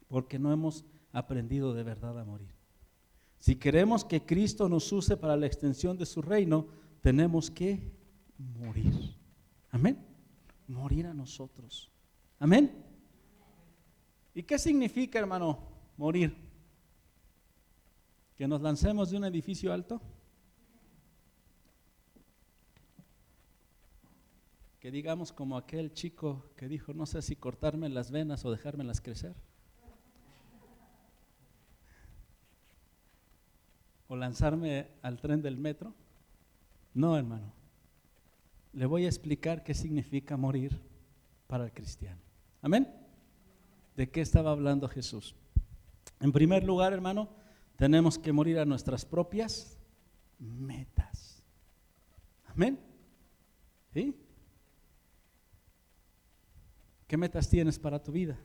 Porque 0.07 0.37
no 0.37 0.51
hemos 0.51 0.85
aprendido 1.19 1.73
de 1.73 1.83
verdad 1.83 2.19
a 2.19 2.25
morir. 2.25 2.53
Si 3.39 3.55
queremos 3.55 4.03
que 4.03 4.25
Cristo 4.25 4.67
nos 4.67 4.91
use 4.91 5.15
para 5.15 5.37
la 5.37 5.45
extensión 5.45 5.97
de 5.97 6.05
su 6.05 6.21
reino, 6.21 6.67
tenemos 7.01 7.49
que 7.49 7.91
morir. 8.37 8.93
Amén. 9.71 10.05
Morir 10.67 11.07
a 11.07 11.13
nosotros. 11.13 11.89
Amén. 12.37 12.85
¿Y 14.33 14.43
qué 14.43 14.59
significa, 14.59 15.19
hermano, 15.19 15.59
morir? 15.97 16.35
¿Que 18.35 18.47
nos 18.47 18.61
lancemos 18.61 19.09
de 19.09 19.17
un 19.17 19.25
edificio 19.25 19.73
alto? 19.73 20.01
Que 24.79 24.91
digamos 24.91 25.33
como 25.33 25.57
aquel 25.57 25.93
chico 25.93 26.45
que 26.55 26.69
dijo, 26.69 26.93
no 26.93 27.05
sé 27.05 27.21
si 27.21 27.35
cortarme 27.35 27.89
las 27.89 28.11
venas 28.11 28.45
o 28.45 28.51
dejármelas 28.51 29.01
crecer. 29.01 29.35
O 34.09 34.15
lanzarme 34.15 34.87
al 35.01 35.21
tren 35.21 35.41
del 35.41 35.55
metro. 35.55 35.93
No, 36.93 37.15
hermano. 37.15 37.53
Le 38.73 38.85
voy 38.85 39.05
a 39.05 39.07
explicar 39.07 39.63
qué 39.63 39.73
significa 39.73 40.35
morir 40.35 40.77
para 41.47 41.63
el 41.63 41.71
cristiano. 41.71 42.19
Amén. 42.61 42.87
¿De 43.95 44.09
qué 44.09 44.21
estaba 44.21 44.51
hablando 44.51 44.89
Jesús? 44.89 45.35
En 46.19 46.31
primer 46.31 46.63
lugar, 46.63 46.91
hermano, 46.91 47.29
tenemos 47.77 48.17
que 48.17 48.33
morir 48.33 48.59
a 48.59 48.65
nuestras 48.65 49.05
propias 49.05 49.77
metas. 50.39 51.43
Amén. 52.47 52.79
¿Sí? 53.93 54.15
¿Qué 57.07 57.15
metas 57.15 57.47
tienes 57.47 57.77
para 57.77 58.01
tu 58.01 58.11
vida? 58.11 58.39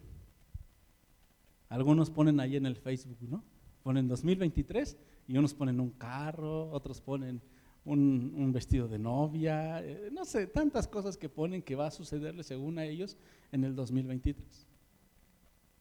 Algunos 1.70 2.10
ponen 2.10 2.38
ahí 2.38 2.56
en 2.56 2.66
el 2.66 2.76
Facebook, 2.76 3.18
¿no? 3.22 3.42
Ponen 3.82 4.08
2023 4.08 4.96
y 5.26 5.36
unos 5.36 5.54
ponen 5.54 5.80
un 5.80 5.90
carro, 5.90 6.70
otros 6.70 7.00
ponen 7.00 7.40
un, 7.84 8.52
vestido 8.52 8.88
de 8.88 8.98
novia, 8.98 9.82
eh, 9.82 10.08
no 10.12 10.24
sé, 10.24 10.46
tantas 10.46 10.86
cosas 10.86 11.16
que 11.16 11.28
ponen 11.28 11.62
que 11.62 11.76
va 11.76 11.86
a 11.86 11.90
sucederle 11.90 12.42
según 12.42 12.78
a 12.78 12.84
ellos 12.84 13.16
en 13.52 13.64
el 13.64 13.74
2023. 13.74 14.66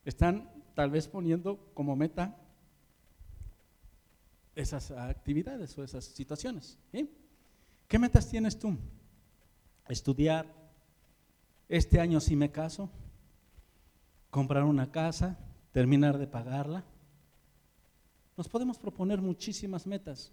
Están 0.05 0.49
tal 0.75 0.89
vez 0.89 1.07
poniendo 1.07 1.71
como 1.73 1.95
meta 1.95 2.37
esas 4.55 4.91
actividades 4.91 5.77
o 5.77 5.83
esas 5.83 6.05
situaciones. 6.05 6.77
¿Qué 7.87 7.99
metas 7.99 8.29
tienes 8.29 8.59
tú? 8.59 8.77
Estudiar, 9.87 10.45
este 11.69 11.99
año 11.99 12.19
si 12.19 12.35
me 12.35 12.51
caso, 12.51 12.89
comprar 14.29 14.63
una 14.63 14.91
casa, 14.91 15.37
terminar 15.71 16.17
de 16.17 16.27
pagarla, 16.27 16.83
nos 18.35 18.49
podemos 18.49 18.77
proponer 18.77 19.21
muchísimas 19.21 19.85
metas, 19.85 20.31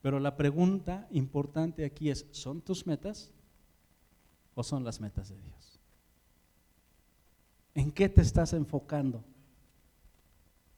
pero 0.00 0.18
la 0.18 0.36
pregunta 0.36 1.06
importante 1.10 1.84
aquí 1.84 2.10
es, 2.10 2.26
¿son 2.32 2.60
tus 2.60 2.86
metas 2.86 3.30
o 4.54 4.62
son 4.62 4.84
las 4.84 5.00
metas 5.00 5.28
de 5.28 5.38
Dios? 5.38 5.80
¿En 7.74 7.90
qué 7.90 8.08
te 8.08 8.20
estás 8.20 8.52
enfocando? 8.52 9.24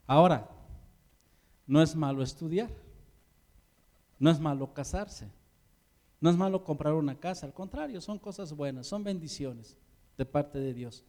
Ahora, 0.07 0.49
no 1.67 1.81
es 1.81 1.95
malo 1.95 2.23
estudiar, 2.23 2.69
no 4.19 4.29
es 4.29 4.39
malo 4.39 4.73
casarse, 4.73 5.29
no 6.21 6.29
es 6.29 6.37
malo 6.37 6.63
comprar 6.63 6.93
una 6.93 7.19
casa, 7.19 7.45
al 7.45 7.53
contrario, 7.53 7.99
son 8.01 8.19
cosas 8.19 8.53
buenas, 8.53 8.87
son 8.87 9.03
bendiciones 9.03 9.75
de 10.17 10.25
parte 10.25 10.59
de 10.59 10.73
Dios. 10.73 11.03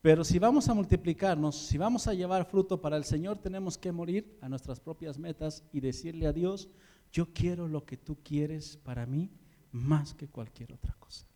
Pero 0.00 0.22
si 0.24 0.38
vamos 0.38 0.68
a 0.68 0.74
multiplicarnos, 0.74 1.56
si 1.56 1.76
vamos 1.76 2.06
a 2.06 2.14
llevar 2.14 2.44
fruto 2.44 2.80
para 2.80 2.96
el 2.96 3.04
Señor, 3.04 3.38
tenemos 3.38 3.76
que 3.76 3.90
morir 3.90 4.38
a 4.40 4.48
nuestras 4.48 4.78
propias 4.78 5.18
metas 5.18 5.64
y 5.72 5.80
decirle 5.80 6.26
a 6.26 6.32
Dios, 6.32 6.68
yo 7.10 7.32
quiero 7.32 7.66
lo 7.66 7.84
que 7.84 7.96
tú 7.96 8.16
quieres 8.22 8.76
para 8.76 9.06
mí 9.06 9.30
más 9.72 10.14
que 10.14 10.28
cualquier 10.28 10.72
otra 10.72 10.94
cosa. 10.98 11.26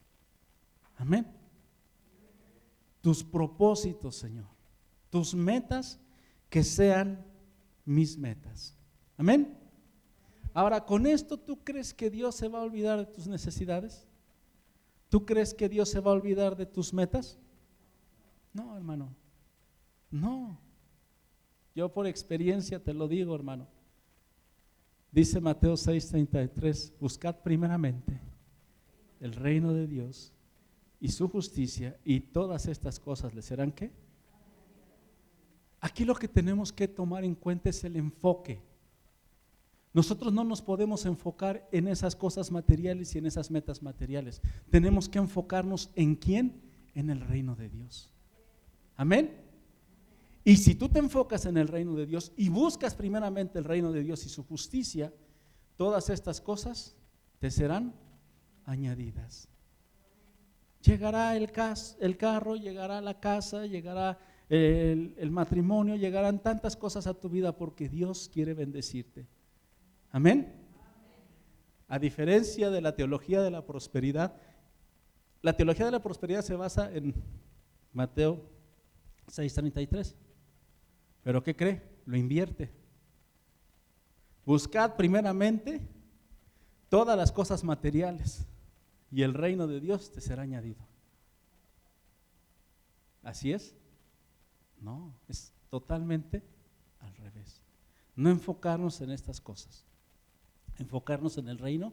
Amén. 0.97 1.27
Tus 3.01 3.25
propósitos, 3.25 4.15
Señor. 4.15 4.47
Tus 5.11 5.35
metas 5.35 5.99
que 6.49 6.63
sean 6.63 7.27
mis 7.85 8.17
metas. 8.17 8.77
Amén. 9.17 9.59
Ahora, 10.55 10.85
con 10.85 11.07
esto, 11.07 11.39
¿tú 11.39 11.65
crees 11.65 11.93
que 11.93 12.11
Dios 12.11 12.37
se 12.37 12.47
va 12.47 12.61
a 12.61 12.63
olvidar 12.63 12.99
de 12.99 13.07
tus 13.07 13.27
necesidades? 13.27 14.07
¿Tú 15.09 15.27
crees 15.27 15.53
que 15.53 15.69
Dios 15.69 15.89
se 15.89 16.01
va 16.01 16.13
a 16.13 16.15
olvidar 16.15 16.57
de 16.57 16.67
tus 16.67 16.93
metas? 16.93 17.39
No, 18.53 18.77
hermano. 18.77 19.15
No. 20.11 20.59
Yo 21.75 21.93
por 21.93 22.07
experiencia 22.07 22.83
te 22.83 22.93
lo 22.93 23.09
digo, 23.09 23.35
hermano. 23.35 23.67
Dice 25.11 25.41
Mateo 25.41 25.75
6:33, 25.75 26.93
buscad 26.99 27.37
primeramente 27.43 28.21
el 29.21 29.33
reino 29.35 29.73
de 29.73 29.87
Dios 29.87 30.33
y 31.01 31.09
su 31.09 31.29
justicia 31.29 31.99
y 32.05 32.21
todas 32.21 32.67
estas 32.67 32.99
cosas 32.99 33.35
le 33.35 33.43
serán 33.43 33.73
qué? 33.73 33.93
Aquí 35.81 36.05
lo 36.05 36.15
que 36.15 36.29
tenemos 36.29 36.73
que 36.73 36.89
tomar 36.89 37.25
en 37.25 37.35
cuenta 37.35 37.71
es 37.71 37.83
el 37.85 37.97
enfoque. 37.97 38.63
Nosotros 39.93 40.33
no 40.33 40.45
nos 40.45 40.63
podemos 40.63 41.05
enfocar 41.05 41.69
en 41.73 41.89
esas 41.89 42.17
cosas 42.17 42.51
materiales 42.51 43.15
y 43.15 43.19
en 43.19 43.27
esas 43.27 43.51
metas 43.51 43.83
materiales. 43.83 44.41
Tenemos 44.71 45.09
que 45.09 45.19
enfocarnos 45.19 45.91
en 45.95 46.15
quién? 46.15 46.63
En 46.95 47.11
el 47.11 47.21
reino 47.21 47.55
de 47.57 47.69
Dios. 47.69 48.13
Amén. 49.03 49.37
Y 50.45 50.57
si 50.59 50.77
tú 50.77 50.89
te 50.89 51.01
enfocas 51.01 51.45
en 51.47 51.57
el 51.57 51.67
reino 51.67 51.97
de 51.97 52.07
Dios 52.07 52.31
y 52.37 52.49
buscas 52.49 52.95
primeramente 52.95 53.59
el 53.59 53.65
reino 53.65 53.91
de 53.91 54.01
Dios 54.01 54.25
y 54.25 54.29
su 54.29 54.45
justicia, 54.45 55.13
todas 55.77 56.09
estas 56.09 56.41
cosas 56.41 56.95
te 57.41 57.51
serán 57.51 57.97
añadidas. 58.65 59.49
Llegará 60.83 61.37
el, 61.37 61.51
el 61.99 62.17
carro, 62.17 62.55
llegará 62.55 63.01
la 63.01 63.19
casa, 63.19 63.67
llegará 63.67 64.21
el, 64.49 65.17
el 65.19 65.31
matrimonio, 65.33 65.97
llegarán 65.97 66.41
tantas 66.41 66.77
cosas 66.77 67.09
a 67.09 67.15
tu 67.15 67.29
vida 67.29 67.57
porque 67.57 67.89
Dios 67.89 68.31
quiere 68.33 68.55
bendecirte. 68.55 69.27
Amén. 70.13 70.55
A 71.89 71.99
diferencia 71.99 72.71
de 72.71 72.81
la 72.81 72.95
teología 72.95 73.43
de 73.43 73.51
la 73.51 73.67
prosperidad, 73.67 74.37
la 75.41 75.57
teología 75.57 75.87
de 75.87 75.93
la 75.93 76.03
prosperidad 76.05 76.43
se 76.43 76.55
basa 76.55 76.89
en 76.95 77.13
Mateo 77.93 78.62
6:33. 79.29 80.15
Pero 81.23 81.43
¿qué 81.43 81.55
cree? 81.55 81.83
Lo 82.07 82.17
invierte. 82.17 82.73
Buscad 84.45 84.97
primeramente 84.97 85.81
todas 86.89 87.17
las 87.17 87.31
cosas 87.31 87.63
materiales 87.63 88.45
y 89.11 89.23
el 89.23 89.35
reino 89.35 89.67
de 89.67 89.81
Dios 89.81 90.11
te 90.11 90.21
será 90.21 90.43
añadido. 90.43 90.85
¿Así 93.23 93.53
es? 93.53 93.75
No, 94.81 95.15
es 95.29 95.53
totalmente 95.71 96.43
al 96.99 97.15
revés. 97.17 97.63
No 98.17 98.31
enfocarnos 98.31 99.01
en 99.01 99.11
estas 99.11 99.41
cosas, 99.41 99.87
enfocarnos 100.79 101.39
en 101.39 101.49
el 101.49 101.59
reino 101.59 101.93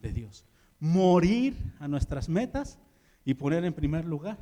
de 0.00 0.12
Dios. 0.12 0.44
Morir 0.78 1.56
a 1.80 1.88
nuestras 1.88 2.28
metas 2.28 2.78
y 3.24 3.34
poner 3.34 3.64
en 3.64 3.74
primer 3.74 4.04
lugar 4.04 4.38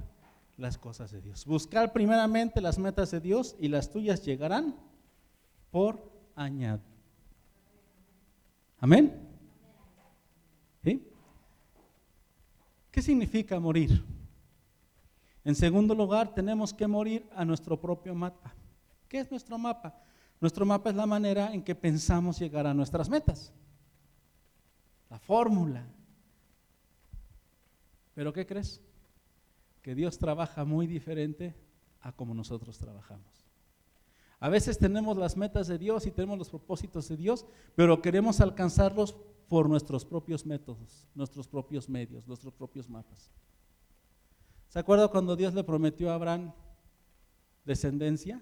las 0.61 0.79
cosas 0.79 1.11
de 1.11 1.20
Dios. 1.20 1.44
Buscar 1.46 1.92
primeramente 1.92 2.61
las 2.61 2.79
metas 2.79 3.11
de 3.11 3.20
Dios 3.20 3.57
y 3.59 3.68
las 3.68 3.90
tuyas 3.90 4.25
llegarán 4.25 4.77
por 5.70 6.11
añadido. 6.37 6.88
Amén. 8.79 9.29
¿Sí? 10.83 11.07
¿Qué 12.90 13.03
significa 13.03 13.61
morir? 13.61 14.03
En 15.44 15.55
segundo 15.55 15.94
lugar, 15.94 16.35
tenemos 16.35 16.73
que 16.73 16.87
morir 16.87 17.29
a 17.35 17.44
nuestro 17.44 17.81
propio 17.81 18.14
mapa. 18.14 18.55
¿Qué 19.09 19.20
es 19.20 19.31
nuestro 19.31 19.59
mapa? 19.59 19.94
Nuestro 20.40 20.64
mapa 20.64 20.90
es 20.90 20.96
la 20.96 21.07
manera 21.07 21.53
en 21.53 21.62
que 21.62 21.75
pensamos 21.75 22.38
llegar 22.38 22.66
a 22.66 22.75
nuestras 22.75 23.09
metas. 23.11 23.53
La 25.11 25.18
fórmula. 25.18 25.87
¿Pero 28.14 28.33
qué 28.33 28.46
crees? 28.46 28.81
Que 29.83 29.95
Dios 29.95 30.19
trabaja 30.19 30.64
muy 30.64 30.87
diferente 30.87 31.55
a 32.01 32.12
como 32.12 32.35
nosotros 32.35 32.79
trabajamos. 32.79 33.47
A 34.38 34.49
veces 34.49 34.79
tenemos 34.79 35.16
las 35.19 35.37
metas 35.37 35.69
de 35.69 35.79
Dios 35.79 36.07
y 36.07 36.11
tenemos 36.11 36.38
los 36.38 36.49
propósitos 36.49 37.09
de 37.09 37.16
Dios, 37.16 37.45
pero 37.75 38.01
queremos 38.01 38.40
alcanzarlos 38.40 39.14
por 39.49 39.69
nuestros 39.69 40.05
propios 40.05 40.47
métodos, 40.47 41.07
nuestros 41.14 41.47
propios 41.47 41.88
medios, 41.88 42.27
nuestros 42.27 42.55
propios 42.55 42.88
mapas. 42.88 43.31
¿Se 44.69 44.79
acuerda 44.79 45.09
cuando 45.09 45.37
Dios 45.37 45.53
le 45.53 45.64
prometió 45.64 46.11
a 46.11 46.14
Abraham 46.14 46.53
descendencia? 47.64 48.40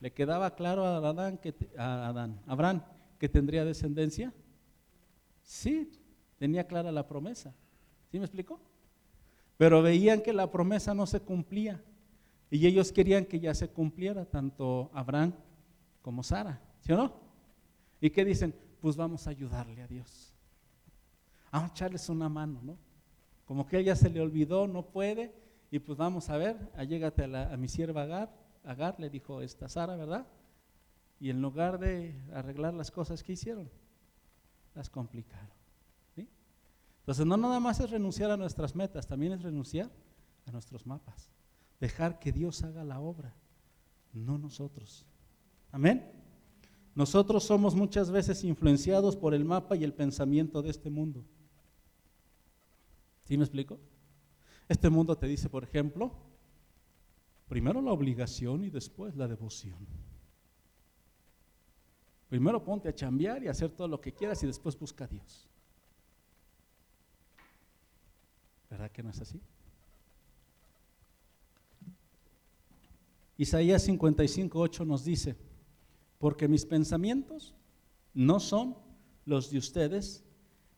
¿Le 0.00 0.12
quedaba 0.12 0.54
claro 0.54 0.84
a 0.84 0.96
Adán 0.96 1.38
que 1.38 1.54
a 1.78 2.08
Adán, 2.08 2.42
Abraham 2.46 2.82
que 3.18 3.28
tendría 3.28 3.64
descendencia? 3.64 4.34
Sí, 5.42 5.90
tenía 6.38 6.66
clara 6.66 6.90
la 6.90 7.06
promesa. 7.06 7.54
¿Sí 8.10 8.18
me 8.18 8.24
explico? 8.24 8.60
Pero 9.60 9.82
veían 9.82 10.22
que 10.22 10.32
la 10.32 10.50
promesa 10.50 10.94
no 10.94 11.06
se 11.06 11.20
cumplía 11.20 11.84
y 12.50 12.66
ellos 12.66 12.92
querían 12.92 13.26
que 13.26 13.38
ya 13.38 13.54
se 13.54 13.68
cumpliera, 13.68 14.24
tanto 14.24 14.90
Abraham 14.94 15.34
como 16.00 16.22
Sara, 16.22 16.58
¿sí 16.80 16.92
o 16.92 16.96
no? 16.96 17.12
¿Y 18.00 18.08
qué 18.08 18.24
dicen? 18.24 18.54
Pues 18.80 18.96
vamos 18.96 19.26
a 19.26 19.30
ayudarle 19.30 19.82
a 19.82 19.86
Dios. 19.86 20.32
Vamos 21.52 21.68
a 21.68 21.74
echarles 21.74 22.08
una 22.08 22.30
mano, 22.30 22.62
¿no? 22.62 22.78
Como 23.44 23.66
que 23.66 23.78
ella 23.78 23.94
se 23.96 24.08
le 24.08 24.22
olvidó, 24.22 24.66
no 24.66 24.86
puede, 24.86 25.34
y 25.70 25.78
pues 25.78 25.98
vamos 25.98 26.30
a 26.30 26.38
ver, 26.38 26.56
allégate 26.74 27.24
a, 27.24 27.52
a 27.52 27.56
mi 27.58 27.68
sierva 27.68 28.04
Agar, 28.04 28.34
Agar 28.64 28.98
le 28.98 29.10
dijo 29.10 29.42
esta 29.42 29.68
Sara, 29.68 29.94
¿verdad? 29.94 30.26
Y 31.20 31.28
en 31.28 31.42
lugar 31.42 31.78
de 31.78 32.18
arreglar 32.32 32.72
las 32.72 32.90
cosas 32.90 33.22
que 33.22 33.34
hicieron, 33.34 33.68
las 34.74 34.88
complicaron. 34.88 35.59
Entonces 37.10 37.26
no 37.26 37.36
nada 37.36 37.58
más 37.58 37.80
es 37.80 37.90
renunciar 37.90 38.30
a 38.30 38.36
nuestras 38.36 38.76
metas, 38.76 39.04
también 39.04 39.32
es 39.32 39.42
renunciar 39.42 39.90
a 40.46 40.52
nuestros 40.52 40.86
mapas. 40.86 41.28
Dejar 41.80 42.20
que 42.20 42.30
Dios 42.30 42.62
haga 42.62 42.84
la 42.84 43.00
obra, 43.00 43.34
no 44.12 44.38
nosotros. 44.38 45.04
Amén. 45.72 46.08
Nosotros 46.94 47.42
somos 47.42 47.74
muchas 47.74 48.12
veces 48.12 48.44
influenciados 48.44 49.16
por 49.16 49.34
el 49.34 49.44
mapa 49.44 49.74
y 49.74 49.82
el 49.82 49.92
pensamiento 49.92 50.62
de 50.62 50.70
este 50.70 50.88
mundo. 50.88 51.24
¿Sí 53.24 53.36
me 53.36 53.42
explico? 53.42 53.80
Este 54.68 54.88
mundo 54.88 55.18
te 55.18 55.26
dice, 55.26 55.48
por 55.48 55.64
ejemplo, 55.64 56.12
primero 57.48 57.82
la 57.82 57.90
obligación 57.90 58.62
y 58.62 58.70
después 58.70 59.16
la 59.16 59.26
devoción. 59.26 59.84
Primero 62.28 62.62
ponte 62.62 62.88
a 62.88 62.94
chambear 62.94 63.42
y 63.42 63.48
hacer 63.48 63.72
todo 63.72 63.88
lo 63.88 64.00
que 64.00 64.14
quieras 64.14 64.40
y 64.44 64.46
después 64.46 64.78
busca 64.78 65.06
a 65.06 65.08
Dios. 65.08 65.49
¿Verdad 68.70 68.90
que 68.92 69.02
no 69.02 69.10
es 69.10 69.20
así? 69.20 69.40
Isaías 73.36 73.82
55, 73.82 74.68
nos 74.84 75.04
dice, 75.04 75.34
porque 76.18 76.46
mis 76.46 76.64
pensamientos 76.64 77.54
no 78.14 78.38
son 78.38 78.76
los 79.24 79.50
de 79.50 79.58
ustedes, 79.58 80.22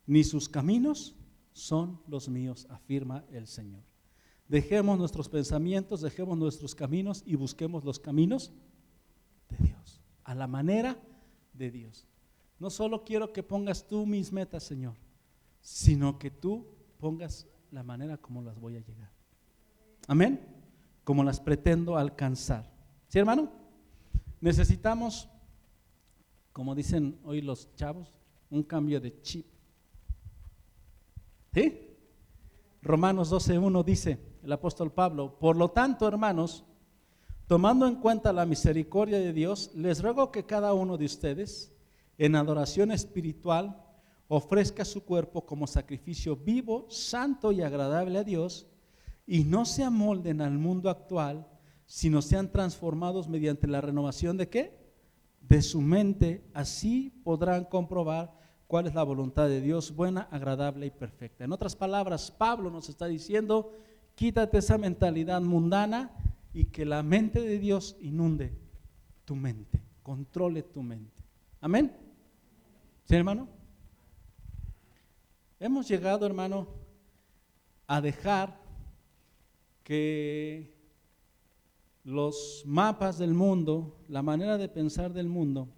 ni 0.07 0.23
sus 0.23 0.49
caminos 0.49 1.15
son 1.51 2.01
los 2.07 2.29
míos, 2.29 2.65
afirma 2.69 3.25
el 3.31 3.47
Señor. 3.47 3.83
Dejemos 4.47 4.97
nuestros 4.97 5.29
pensamientos, 5.29 6.01
dejemos 6.01 6.37
nuestros 6.37 6.73
caminos 6.73 7.23
y 7.25 7.35
busquemos 7.35 7.83
los 7.83 7.99
caminos 7.99 8.51
de 9.49 9.57
Dios, 9.67 10.01
a 10.23 10.33
la 10.33 10.47
manera 10.47 10.97
de 11.53 11.69
Dios. 11.69 12.07
No 12.59 12.69
solo 12.69 13.03
quiero 13.03 13.33
que 13.33 13.43
pongas 13.43 13.87
tú 13.87 14.05
mis 14.05 14.31
metas, 14.31 14.63
Señor, 14.63 14.95
sino 15.61 16.17
que 16.17 16.31
tú 16.31 16.65
pongas 16.97 17.47
la 17.73 17.81
manera 17.81 18.17
como 18.17 18.43
las 18.43 18.59
voy 18.59 18.77
a 18.77 18.81
llegar. 18.81 19.09
Amén. 20.07 20.39
Como 21.03 21.23
las 21.23 21.39
pretendo 21.39 21.97
alcanzar. 21.97 22.71
¿Sí, 23.07 23.17
hermano? 23.17 23.51
Necesitamos, 24.39 25.27
como 26.51 26.75
dicen 26.75 27.19
hoy 27.23 27.41
los 27.41 27.73
chavos, 27.75 28.13
un 28.51 28.61
cambio 28.61 29.01
de 29.01 29.19
chip. 29.21 29.47
¿Sí? 31.51 31.97
Romanos 32.83 33.31
12.1 33.31 33.83
dice 33.83 34.19
el 34.43 34.51
apóstol 34.51 34.91
Pablo, 34.91 35.39
por 35.39 35.55
lo 35.55 35.71
tanto, 35.71 36.07
hermanos, 36.07 36.63
tomando 37.47 37.87
en 37.87 37.95
cuenta 37.95 38.33
la 38.33 38.45
misericordia 38.45 39.17
de 39.17 39.33
Dios, 39.33 39.71
les 39.73 40.01
ruego 40.01 40.31
que 40.31 40.45
cada 40.45 40.73
uno 40.73 40.97
de 40.97 41.05
ustedes, 41.05 41.71
en 42.17 42.35
adoración 42.35 42.91
espiritual, 42.91 43.82
ofrezca 44.35 44.83
su 44.83 45.03
cuerpo 45.03 45.45
como 45.45 45.67
sacrificio 45.67 46.35
vivo, 46.35 46.87
santo 46.89 47.51
y 47.51 47.61
agradable 47.61 48.17
a 48.17 48.23
Dios, 48.23 48.65
y 49.27 49.43
no 49.43 49.63
se 49.63 49.83
amolden 49.83 50.41
al 50.41 50.57
mundo 50.57 50.89
actual, 50.89 51.47
sino 51.85 52.21
sean 52.21 52.51
transformados 52.51 53.29
mediante 53.29 53.67
la 53.67 53.79
renovación 53.79 54.35
de 54.37 54.49
qué? 54.49 54.75
De 55.39 55.61
su 55.61 55.81
mente, 55.81 56.49
así 56.53 57.11
podrán 57.23 57.65
comprobar 57.65 58.33
cuál 58.65 58.87
es 58.87 58.95
la 58.95 59.03
voluntad 59.03 59.47
de 59.47 59.61
Dios, 59.61 59.95
buena, 59.95 60.21
agradable 60.31 60.87
y 60.87 60.91
perfecta. 60.91 61.43
En 61.43 61.51
otras 61.51 61.75
palabras, 61.75 62.31
Pablo 62.31 62.71
nos 62.71 62.89
está 62.89 63.05
diciendo, 63.05 63.71
quítate 64.15 64.57
esa 64.57 64.79
mentalidad 64.79 65.41
mundana 65.41 66.11
y 66.53 66.65
que 66.65 66.85
la 66.85 67.03
mente 67.03 67.39
de 67.39 67.59
Dios 67.59 67.97
inunde 68.01 68.57
tu 69.25 69.35
mente, 69.35 69.83
controle 70.01 70.63
tu 70.63 70.81
mente. 70.81 71.21
Amén. 71.61 71.95
¿Sí, 73.05 73.15
hermano? 73.15 73.62
Hemos 75.59 75.87
llegado, 75.87 76.25
hermano, 76.25 76.67
a 77.87 78.01
dejar 78.01 78.59
que 79.83 80.73
los 82.03 82.63
mapas 82.65 83.17
del 83.17 83.33
mundo, 83.33 83.97
la 84.07 84.21
manera 84.21 84.57
de 84.57 84.67
pensar 84.69 85.13
del 85.13 85.27
mundo, 85.27 85.69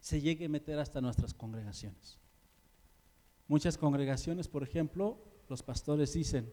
se 0.00 0.20
llegue 0.20 0.46
a 0.46 0.48
meter 0.50 0.78
hasta 0.78 1.00
nuestras 1.00 1.32
congregaciones. 1.32 2.18
Muchas 3.48 3.78
congregaciones, 3.78 4.48
por 4.48 4.62
ejemplo, 4.62 5.18
los 5.48 5.62
pastores 5.62 6.12
dicen, 6.12 6.52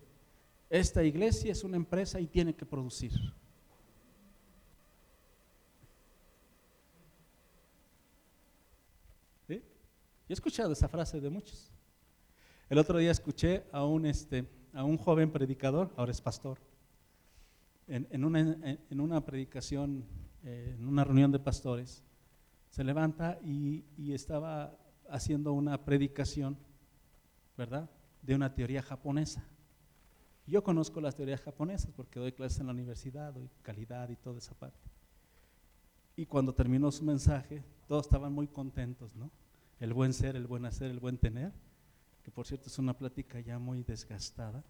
esta 0.70 1.04
iglesia 1.04 1.52
es 1.52 1.64
una 1.64 1.76
empresa 1.76 2.20
y 2.20 2.28
tiene 2.28 2.56
que 2.56 2.66
producir. 2.66 3.12
¿Sí? 9.48 9.62
he 10.30 10.34
escuchado 10.34 10.72
esa 10.72 10.88
frase 10.88 11.20
de 11.20 11.30
muchos. 11.30 11.72
El 12.72 12.78
otro 12.78 13.00
día 13.00 13.12
escuché 13.12 13.66
a 13.74 13.84
un, 13.84 14.06
este, 14.06 14.48
a 14.72 14.86
un 14.86 14.96
joven 14.96 15.30
predicador, 15.30 15.92
ahora 15.98 16.14
es 16.14 16.22
pastor, 16.22 16.58
en, 17.86 18.24
una, 18.24 19.26
predicación, 19.26 20.06
eh, 20.46 20.78
en 20.80 20.88
una 20.88 21.04
reunión 21.04 21.34
de 21.34 21.40
pastores, 21.40 22.02
se 22.70 22.86
levanta 22.86 23.38
y, 23.44 23.84
y 23.98 24.14
estaba 24.14 24.78
haciendo 25.10 25.52
una 25.52 25.84
predicación, 25.84 26.58
¿verdad? 27.58 27.90
De 28.22 28.36
una 28.36 28.56
teoría 28.56 28.82
japonesa. 28.82 29.46
Yo 30.48 30.64
conozco 30.64 31.02
las 31.02 31.14
teorías 31.14 31.42
japonesas 31.42 31.92
porque 31.94 32.22
doy 32.22 32.32
clases 32.32 32.62
en 32.62 32.68
la 32.68 32.72
universidad, 32.72 33.34
doy 33.34 33.50
calidad 33.64 34.08
y 34.08 34.16
toda 34.16 34.38
esa 34.38 34.56
parte. 34.56 34.90
Y 36.16 36.26
cuando 36.26 36.56
terminó 36.56 36.90
su 36.90 37.04
mensaje, 37.04 37.66
todos 37.86 38.06
estaban 38.06 38.32
muy 38.32 38.48
contentos, 38.48 39.14
¿no? 39.14 39.30
El 39.82 39.94
buen 39.94 40.14
ser, 40.14 40.38
el 40.38 40.48
buen 40.48 40.64
hacer, 40.64 40.90
el 40.90 41.02
buen 41.02 41.18
tener, 41.18 41.52
que 42.24 42.32
por 42.32 42.48
cierto 42.48 42.68
es 42.68 42.78
una 42.78 42.98
plática 42.98 43.40
ya 43.40 43.60
muy 43.60 43.84
desgastada 43.84 44.64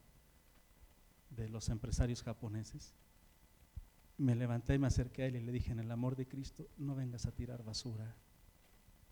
de 1.30 1.50
los 1.50 1.70
empresarios 1.70 2.24
japoneses. 2.24 2.94
Me 4.18 4.36
levanté 4.36 4.76
y 4.76 4.80
me 4.80 4.88
acerqué 4.88 5.24
a 5.24 5.26
él 5.28 5.36
y 5.36 5.42
le 5.42 5.52
dije, 5.52 5.72
en 5.72 5.80
el 5.80 5.92
amor 5.92 6.16
de 6.16 6.28
Cristo, 6.28 6.68
no 6.78 6.96
vengas 6.96 7.26
a 7.26 7.32
tirar 7.32 7.64
basura 7.64 8.16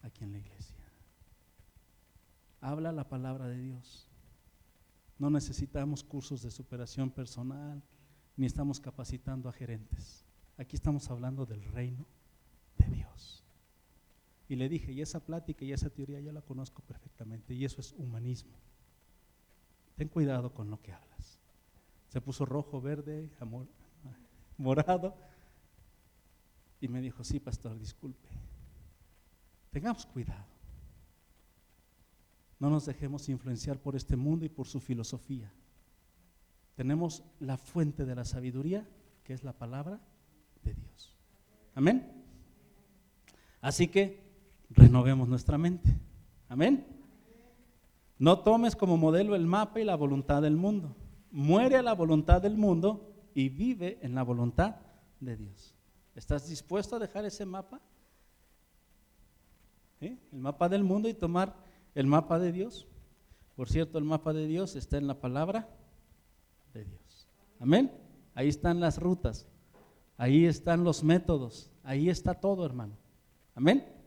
aquí 0.01 0.23
en 0.23 0.33
la 0.33 0.39
iglesia. 0.39 0.75
Habla 2.61 2.91
la 2.91 3.07
palabra 3.07 3.47
de 3.47 3.57
Dios. 3.59 4.07
No 5.17 5.29
necesitamos 5.29 6.03
cursos 6.03 6.41
de 6.41 6.51
superación 6.51 7.09
personal, 7.09 7.81
ni 8.37 8.45
estamos 8.45 8.79
capacitando 8.79 9.49
a 9.49 9.53
gerentes. 9.53 10.25
Aquí 10.57 10.75
estamos 10.75 11.09
hablando 11.09 11.45
del 11.45 11.63
reino. 11.63 12.05
Y 14.49 14.55
le 14.55 14.67
dije, 14.67 14.91
y 14.91 15.01
esa 15.01 15.23
plática 15.23 15.63
y 15.63 15.71
esa 15.71 15.91
teoría 15.91 16.19
ya 16.19 16.33
la 16.33 16.41
conozco 16.41 16.81
perfectamente, 16.81 17.53
y 17.53 17.63
eso 17.63 17.79
es 17.79 17.93
humanismo. 17.93 18.57
Ten 19.95 20.07
cuidado 20.07 20.51
con 20.53 20.71
lo 20.71 20.81
que 20.81 20.91
hablas. 20.91 21.39
Se 22.07 22.19
puso 22.19 22.45
rojo, 22.45 22.81
verde, 22.81 23.29
amor, 23.39 23.67
morado, 24.57 25.15
y 26.81 26.87
me 26.87 26.99
dijo, 26.99 27.23
sí, 27.23 27.39
pastor, 27.39 27.77
disculpe. 27.77 28.29
Tengamos 29.69 30.07
cuidado. 30.07 30.47
No 32.57 32.71
nos 32.71 32.87
dejemos 32.87 33.29
influenciar 33.29 33.79
por 33.79 33.95
este 33.95 34.15
mundo 34.15 34.45
y 34.45 34.49
por 34.49 34.67
su 34.67 34.79
filosofía. 34.79 35.53
Tenemos 36.75 37.23
la 37.39 37.57
fuente 37.57 38.03
de 38.03 38.15
la 38.15 38.25
sabiduría, 38.25 38.87
que 39.23 39.33
es 39.33 39.43
la 39.43 39.53
palabra 39.53 39.99
de 40.63 40.73
Dios. 40.73 41.15
Amén. 41.75 42.25
Así 43.61 43.89
que 43.89 44.28
renovemos 44.69 45.27
nuestra 45.27 45.57
mente. 45.57 45.95
Amén. 46.47 46.85
No 48.17 48.39
tomes 48.39 48.75
como 48.75 48.97
modelo 48.97 49.35
el 49.35 49.45
mapa 49.45 49.79
y 49.79 49.85
la 49.85 49.95
voluntad 49.95 50.41
del 50.41 50.55
mundo. 50.55 50.95
Muere 51.31 51.77
a 51.77 51.83
la 51.83 51.93
voluntad 51.93 52.41
del 52.41 52.57
mundo 52.57 53.13
y 53.33 53.49
vive 53.49 53.99
en 54.01 54.15
la 54.15 54.23
voluntad 54.23 54.75
de 55.19 55.37
Dios. 55.37 55.75
¿Estás 56.15 56.49
dispuesto 56.49 56.95
a 56.95 56.99
dejar 56.99 57.25
ese 57.25 57.45
mapa? 57.45 57.79
El 60.01 60.39
mapa 60.39 60.69
del 60.69 60.83
mundo 60.83 61.09
y 61.09 61.13
tomar 61.13 61.55
el 61.95 62.07
mapa 62.07 62.39
de 62.39 62.51
Dios. 62.51 62.87
Por 63.55 63.69
cierto, 63.69 63.97
el 63.97 64.05
mapa 64.05 64.33
de 64.33 64.47
Dios 64.47 64.75
está 64.75 64.97
en 64.97 65.07
la 65.07 65.19
palabra 65.19 65.67
de 66.73 66.85
Dios. 66.85 67.27
Amén. 67.59 67.91
Ahí 68.33 68.47
están 68.47 68.79
las 68.79 68.97
rutas, 68.97 69.47
ahí 70.15 70.45
están 70.45 70.83
los 70.85 71.03
métodos, 71.03 71.71
ahí 71.83 72.09
está 72.09 72.33
todo, 72.33 72.65
hermano. 72.65 72.93
Amén. 73.55 73.98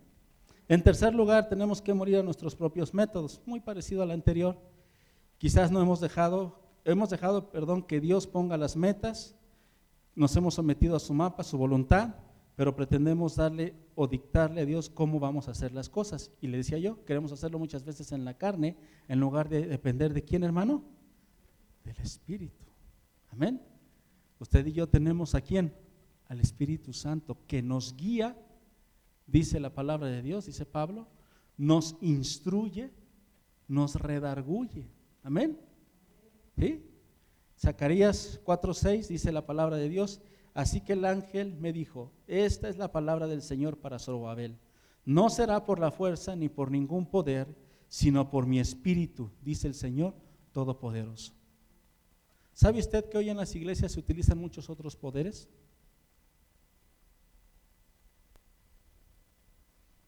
En 0.72 0.82
tercer 0.82 1.14
lugar, 1.14 1.50
tenemos 1.50 1.82
que 1.82 1.92
morir 1.92 2.16
a 2.16 2.22
nuestros 2.22 2.56
propios 2.56 2.94
métodos, 2.94 3.42
muy 3.44 3.61
parecido 3.61 4.02
al 4.02 4.11
anterior. 4.11 4.56
Quizás 5.37 5.70
no 5.70 5.82
hemos 5.82 6.00
dejado, 6.00 6.62
hemos 6.87 7.11
dejado, 7.11 7.50
perdón, 7.50 7.82
que 7.82 8.00
Dios 8.00 8.26
ponga 8.26 8.56
las 8.56 8.74
metas, 8.74 9.37
nos 10.14 10.35
hemos 10.35 10.54
sometido 10.54 10.96
a 10.96 10.98
su 10.98 11.12
mapa, 11.12 11.42
a 11.42 11.44
su 11.44 11.58
voluntad, 11.58 12.14
pero 12.56 12.74
pretendemos 12.74 13.37
darle 13.37 13.74
o 13.94 14.08
dictarle 14.08 14.62
a 14.62 14.64
Dios 14.64 14.88
cómo 14.88 15.20
vamos 15.20 15.46
a 15.46 15.50
hacer 15.50 15.72
las 15.72 15.90
cosas. 15.90 16.30
Y 16.40 16.46
le 16.46 16.56
decía 16.56 16.78
yo, 16.78 17.04
queremos 17.04 17.32
hacerlo 17.32 17.58
muchas 17.58 17.85
veces 17.85 18.11
en 18.11 18.24
la 18.24 18.38
carne, 18.38 18.78
en 19.08 19.20
lugar 19.20 19.50
de 19.50 19.66
depender 19.66 20.14
de 20.14 20.24
quién, 20.24 20.42
hermano? 20.42 20.85
Del 21.85 21.98
Espíritu. 21.98 22.64
Amén. 23.28 23.61
Usted 24.38 24.64
y 24.64 24.72
yo 24.72 24.88
tenemos 24.88 25.35
a 25.35 25.42
quién? 25.42 25.74
Al 26.28 26.40
Espíritu 26.40 26.94
Santo, 26.94 27.37
que 27.46 27.61
nos 27.61 27.94
guía, 27.94 28.35
dice 29.33 29.59
la 29.59 29.75
palabra 29.75 30.09
de 30.09 30.23
Dios, 30.23 30.47
dice 30.47 30.66
Pablo, 30.66 31.09
nos 31.57 31.97
instruye, 32.01 32.92
nos 33.66 33.97
redarguye. 33.97 34.87
Amén. 35.25 35.59
¿Sí? 36.57 36.87
Zacarías 37.59 38.40
4:6 38.45 39.09
dice 39.09 39.33
la 39.33 39.47
palabra 39.47 39.77
de 39.77 39.88
Dios, 39.88 40.21
Así 40.55 40.83
que 40.83 40.92
el 40.92 41.05
ángel 41.05 41.57
me 41.59 41.73
dijo, 41.73 42.12
esta 42.27 42.68
es 42.68 42.77
la 42.77 42.92
palabra 42.92 43.27
del 43.27 43.42
Señor 43.42 43.79
para 43.79 43.99
Zorobabel. 43.99 44.59
No 45.05 45.31
será 45.31 45.64
por 45.64 45.79
la 45.79 45.90
fuerza 45.90 46.37
ni 46.37 46.49
por 46.49 46.71
ningún 46.71 47.07
poder, 47.07 47.57
sino 47.88 48.31
por 48.31 48.47
mi 48.47 48.61
espíritu, 48.61 49.31
dice 49.40 49.66
el 49.66 49.75
Señor 49.75 50.14
Todopoderoso. 50.53 51.33
¿Sabe 52.53 52.81
usted 52.81 53.09
que 53.09 53.16
hoy 53.16 53.31
en 53.31 53.38
las 53.38 53.55
iglesias 53.55 53.92
se 53.92 54.01
utilizan 54.01 54.38
muchos 54.38 54.68
otros 54.68 54.95
poderes? 54.95 55.49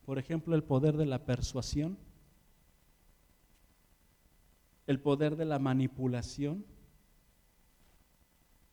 Por 0.05 0.19
ejemplo, 0.19 0.55
el 0.55 0.63
poder 0.63 0.97
de 0.97 1.07
la 1.07 1.25
persuasión, 1.25 1.97
el 4.87 5.01
poder 5.01 5.37
de 5.37 5.45
la 5.47 5.59
manipulación, 5.59 6.65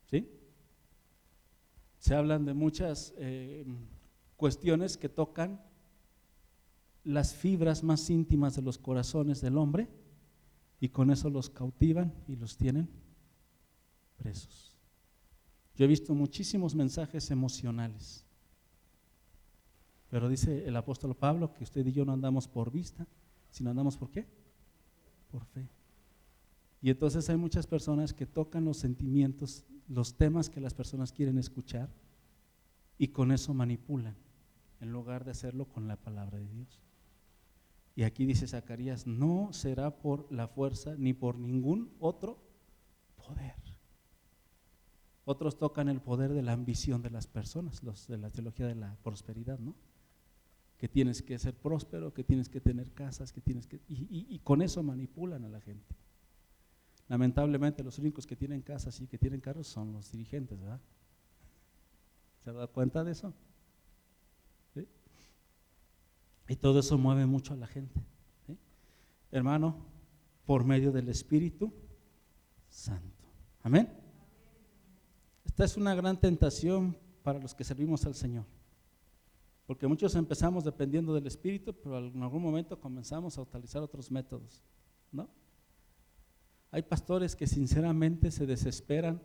¿sí? 0.10 0.30
se 2.00 2.16
hablan 2.16 2.46
de 2.46 2.54
muchas 2.54 3.14
eh, 3.18 3.66
cuestiones 4.36 4.98
que 4.98 5.08
tocan 5.08 5.62
las 7.04 7.34
fibras 7.34 7.84
más 7.84 8.10
íntimas 8.10 8.56
de 8.56 8.62
los 8.62 8.78
corazones 8.78 9.42
del 9.42 9.58
hombre 9.58 9.88
y 10.80 10.90
con 10.90 11.12
eso 11.12 11.30
los 11.30 11.50
cautivan 11.50 12.14
y 12.28 12.36
los 12.36 12.58
tienen 12.58 12.90
presos. 14.18 14.76
Yo 15.76 15.86
he 15.86 15.88
visto 15.88 16.14
muchísimos 16.14 16.76
mensajes 16.76 17.32
emocionales, 17.32 18.26
pero 20.12 20.30
dice 20.30 20.68
el 20.68 20.78
apóstol 20.78 21.16
Pablo 21.16 21.54
que 21.56 21.64
usted 21.64 21.84
y 21.88 21.92
yo 21.92 22.06
no 22.06 22.14
andamos 22.14 22.48
por 22.48 22.72
vista, 22.72 23.08
sino 23.50 23.72
andamos 23.72 23.98
por 23.98 24.12
qué? 24.12 24.28
Por 25.32 25.44
fe. 25.46 25.68
Y 26.84 26.92
entonces 26.92 27.28
hay 27.30 27.38
muchas 27.38 27.66
personas 27.66 28.14
que 28.14 28.28
tocan 28.28 28.66
los 28.66 28.78
sentimientos 28.78 29.66
los 29.92 30.16
temas 30.16 30.50
que 30.50 30.62
las 30.62 30.74
personas 30.74 31.12
quieren 31.12 31.38
escuchar 31.38 31.90
y 32.98 33.10
con 33.10 33.32
eso 33.32 33.54
manipulan, 33.54 34.16
en 34.80 34.92
lugar 34.92 35.26
de 35.26 35.32
hacerlo 35.32 35.66
con 35.66 35.88
la 35.88 35.98
palabra 35.98 36.38
de 36.38 36.48
Dios. 36.48 36.80
Y 37.96 38.04
aquí 38.04 38.26
dice 38.26 38.48
Zacarías, 38.48 39.06
no 39.06 39.52
será 39.52 39.98
por 39.98 40.32
la 40.32 40.48
fuerza 40.48 40.96
ni 40.98 41.14
por 41.14 41.38
ningún 41.38 41.94
otro 42.00 42.40
poder. 43.18 43.56
Otros 45.26 45.58
tocan 45.58 45.90
el 45.90 46.00
poder 46.00 46.32
de 46.34 46.42
la 46.42 46.54
ambición 46.54 47.02
de 47.02 47.10
las 47.10 47.28
personas, 47.28 47.84
los 47.84 48.08
de 48.08 48.18
la 48.18 48.30
teología 48.30 48.68
de 48.68 48.76
la 48.76 48.96
prosperidad, 49.04 49.60
¿no? 49.60 49.76
Que 50.82 50.90
tienes 50.90 51.22
que 51.22 51.40
ser 51.40 51.54
próspero, 51.54 52.14
que 52.14 52.26
tienes 52.26 52.50
que 52.50 52.60
tener 52.60 52.92
casas, 52.92 53.32
que 53.32 53.40
tienes 53.40 53.68
que... 53.68 53.80
y 53.88 54.40
con 54.44 54.62
eso 54.62 54.84
manipulan 54.84 55.46
a 55.46 55.50
la 55.50 55.62
gente. 55.62 55.96
Lamentablemente 57.08 57.84
los 57.84 58.00
únicos 58.00 58.26
que 58.26 58.36
tienen 58.36 58.62
casas 58.62 59.00
y 59.02 59.06
que 59.06 59.18
tienen 59.18 59.42
carros 59.42 59.68
son 59.68 59.94
los 59.94 60.12
dirigentes, 60.12 60.60
¿verdad? 60.60 60.80
¿Se 62.44 62.52
da 62.52 62.68
cuenta 62.68 63.04
de 63.04 63.12
eso? 63.12 63.34
Y 66.48 66.56
todo 66.56 66.80
eso 66.80 66.98
mueve 66.98 67.26
mucho 67.26 67.54
a 67.54 67.58
la 67.58 67.68
gente. 67.68 68.02
Hermano, 69.32 69.76
por 70.46 70.66
medio 70.66 70.92
del 70.92 71.08
Espíritu 71.10 71.74
Santo. 72.70 73.28
Amén. 73.62 73.88
Esta 75.46 75.66
es 75.66 75.78
una 75.78 75.94
gran 75.96 76.20
tentación 76.20 76.98
para 77.24 77.40
los 77.40 77.54
que 77.54 77.64
servimos 77.64 78.06
al 78.06 78.16
Señor. 78.16 78.46
Porque 79.72 79.88
muchos 79.88 80.16
empezamos 80.16 80.66
dependiendo 80.66 81.14
del 81.14 81.26
Espíritu, 81.28 81.74
pero 81.74 82.00
en 82.00 82.22
algún 82.22 82.42
momento 82.44 82.78
comenzamos 82.78 83.38
a 83.38 83.42
utilizar 83.42 83.82
otros 83.82 84.12
métodos. 84.12 84.62
¿No? 85.14 85.30
Hay 86.72 86.82
pastores 86.82 87.38
que 87.38 87.48
sinceramente 87.48 88.32
se 88.32 88.46
desesperan, 88.46 89.22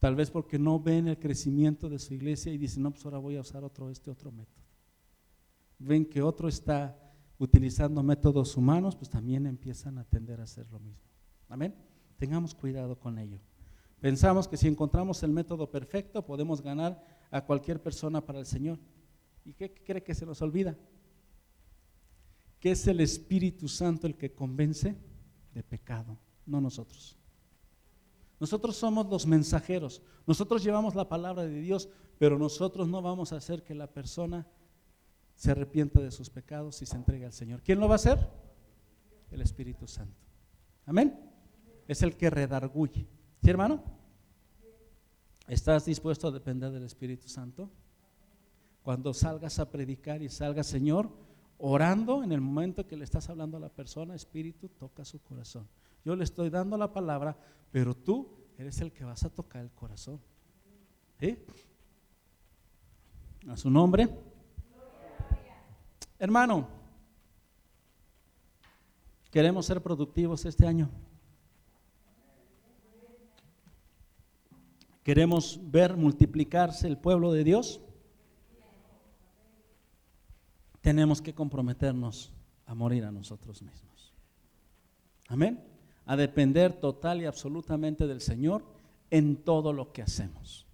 tal 0.00 0.16
vez 0.16 0.32
porque 0.32 0.58
no 0.58 0.80
ven 0.80 1.06
el 1.06 1.16
crecimiento 1.16 1.88
de 1.88 2.00
su 2.00 2.12
iglesia 2.12 2.52
y 2.52 2.58
dicen, 2.58 2.82
no, 2.82 2.90
pues 2.90 3.04
ahora 3.04 3.18
voy 3.18 3.36
a 3.36 3.40
usar 3.40 3.62
otro, 3.62 3.88
este 3.88 4.10
otro 4.10 4.32
método. 4.32 4.64
Ven 5.78 6.04
que 6.04 6.20
otro 6.20 6.48
está 6.48 7.00
utilizando 7.38 8.02
métodos 8.02 8.56
humanos, 8.56 8.96
pues 8.96 9.10
también 9.10 9.46
empiezan 9.46 9.98
a 9.98 10.04
tender 10.06 10.40
a 10.40 10.42
hacer 10.42 10.68
lo 10.72 10.80
mismo. 10.80 11.06
Amén. 11.48 11.72
Tengamos 12.16 12.52
cuidado 12.52 12.98
con 12.98 13.16
ello. 13.16 13.38
Pensamos 14.00 14.48
que 14.48 14.56
si 14.56 14.66
encontramos 14.66 15.22
el 15.22 15.30
método 15.30 15.70
perfecto 15.70 16.26
podemos 16.26 16.62
ganar 16.62 17.17
a 17.30 17.44
cualquier 17.44 17.82
persona 17.82 18.24
para 18.24 18.38
el 18.38 18.46
Señor. 18.46 18.78
¿Y 19.44 19.54
qué 19.54 19.72
cree 19.72 20.02
que 20.02 20.14
se 20.14 20.26
nos 20.26 20.42
olvida? 20.42 20.76
Que 22.60 22.72
es 22.72 22.86
el 22.86 23.00
Espíritu 23.00 23.68
Santo 23.68 24.06
el 24.06 24.16
que 24.16 24.32
convence 24.32 24.96
de 25.54 25.62
pecado, 25.62 26.18
no 26.46 26.60
nosotros. 26.60 27.16
Nosotros 28.40 28.76
somos 28.76 29.08
los 29.08 29.26
mensajeros, 29.26 30.02
nosotros 30.26 30.62
llevamos 30.62 30.94
la 30.94 31.08
palabra 31.08 31.44
de 31.44 31.60
Dios, 31.60 31.88
pero 32.18 32.38
nosotros 32.38 32.88
no 32.88 33.02
vamos 33.02 33.32
a 33.32 33.36
hacer 33.36 33.62
que 33.62 33.74
la 33.74 33.88
persona 33.88 34.46
se 35.34 35.50
arrepienta 35.50 36.00
de 36.00 36.10
sus 36.10 36.30
pecados 36.30 36.82
y 36.82 36.86
se 36.86 36.96
entregue 36.96 37.24
al 37.24 37.32
Señor. 37.32 37.62
¿Quién 37.62 37.80
lo 37.80 37.88
va 37.88 37.94
a 37.94 37.96
hacer? 37.96 38.18
El 39.30 39.40
Espíritu 39.40 39.86
Santo. 39.86 40.20
Amén. 40.84 41.18
Es 41.86 42.02
el 42.02 42.16
que 42.16 42.28
redarguye. 42.30 43.06
¿Sí, 43.42 43.50
hermano? 43.50 43.97
¿Estás 45.48 45.86
dispuesto 45.86 46.28
a 46.28 46.30
depender 46.30 46.70
del 46.70 46.84
Espíritu 46.84 47.26
Santo? 47.26 47.70
Cuando 48.82 49.14
salgas 49.14 49.58
a 49.58 49.70
predicar 49.70 50.20
y 50.22 50.28
salgas, 50.28 50.66
Señor, 50.66 51.10
orando 51.56 52.22
en 52.22 52.32
el 52.32 52.40
momento 52.42 52.86
que 52.86 52.98
le 52.98 53.04
estás 53.04 53.30
hablando 53.30 53.56
a 53.56 53.60
la 53.60 53.70
persona, 53.70 54.14
Espíritu, 54.14 54.68
toca 54.68 55.06
su 55.06 55.20
corazón. 55.22 55.66
Yo 56.04 56.14
le 56.14 56.24
estoy 56.24 56.50
dando 56.50 56.76
la 56.76 56.92
palabra, 56.92 57.34
pero 57.70 57.94
tú 57.94 58.28
eres 58.58 58.78
el 58.82 58.92
que 58.92 59.04
vas 59.04 59.24
a 59.24 59.30
tocar 59.30 59.62
el 59.62 59.70
corazón. 59.70 60.20
A 63.48 63.56
su 63.56 63.70
nombre. 63.70 64.06
Hermano, 66.18 66.68
¿queremos 69.30 69.64
ser 69.64 69.82
productivos 69.82 70.44
este 70.44 70.66
año? 70.66 70.90
¿Queremos 75.08 75.58
ver 75.62 75.96
multiplicarse 75.96 76.86
el 76.86 76.98
pueblo 76.98 77.32
de 77.32 77.42
Dios? 77.42 77.80
Tenemos 80.82 81.22
que 81.22 81.32
comprometernos 81.32 82.30
a 82.66 82.74
morir 82.74 83.06
a 83.06 83.10
nosotros 83.10 83.62
mismos. 83.62 84.12
Amén 85.28 85.64
a 86.04 86.14
depender 86.14 86.74
total 86.74 87.22
y 87.22 87.24
absolutamente 87.24 88.06
del 88.06 88.20
Señor 88.20 88.66
en 89.10 89.36
todo 89.36 89.72
lo 89.72 89.94
que 89.94 90.02
hacemos. 90.02 90.66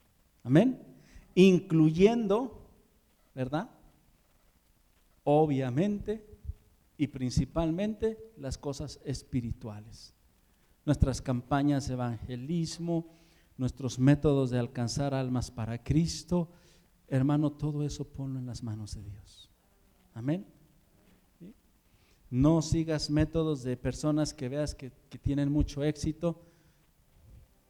Amén. 0.43 0.83
Incluyendo, 1.37 2.69
¿verdad? 3.37 3.71
Obviamente 5.23 6.27
y 6.97 7.07
principalmente 7.07 8.19
las 8.37 8.59
cosas 8.59 9.01
espirituales. 9.05 10.13
Nuestras 10.85 11.23
campañas 11.23 11.87
de 11.87 11.95
evangelismo, 11.95 13.24
nuestros 13.57 13.99
métodos 13.99 14.51
de 14.51 14.59
alcanzar 14.59 15.15
almas 15.15 15.51
para 15.51 15.83
Cristo. 15.83 16.51
Hermano, 17.09 17.53
todo 17.53 17.85
eso 17.85 18.05
ponlo 18.05 18.39
en 18.39 18.47
las 18.47 18.63
manos 18.63 18.95
de 18.95 19.03
Dios. 19.03 19.51
Amén. 20.15 20.47
No 22.31 22.63
sigas 22.63 23.11
métodos 23.11 23.63
de 23.63 23.77
personas 23.77 24.35
que 24.35 24.49
veas 24.49 24.75
que, 24.75 24.91
tienen 25.23 25.53
mucho 25.53 25.85
éxito. 25.85 26.43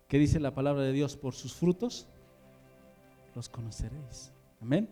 ¿Qué 0.09 0.19
dice 0.19 0.41
la 0.41 0.55
palabra 0.55 0.83
de 0.83 0.93
Dios? 0.93 1.17
Por 1.17 1.35
sus 1.35 1.55
frutos 1.55 2.09
los 3.35 3.49
conoceréis. 3.49 4.33
Amén. 4.61 4.89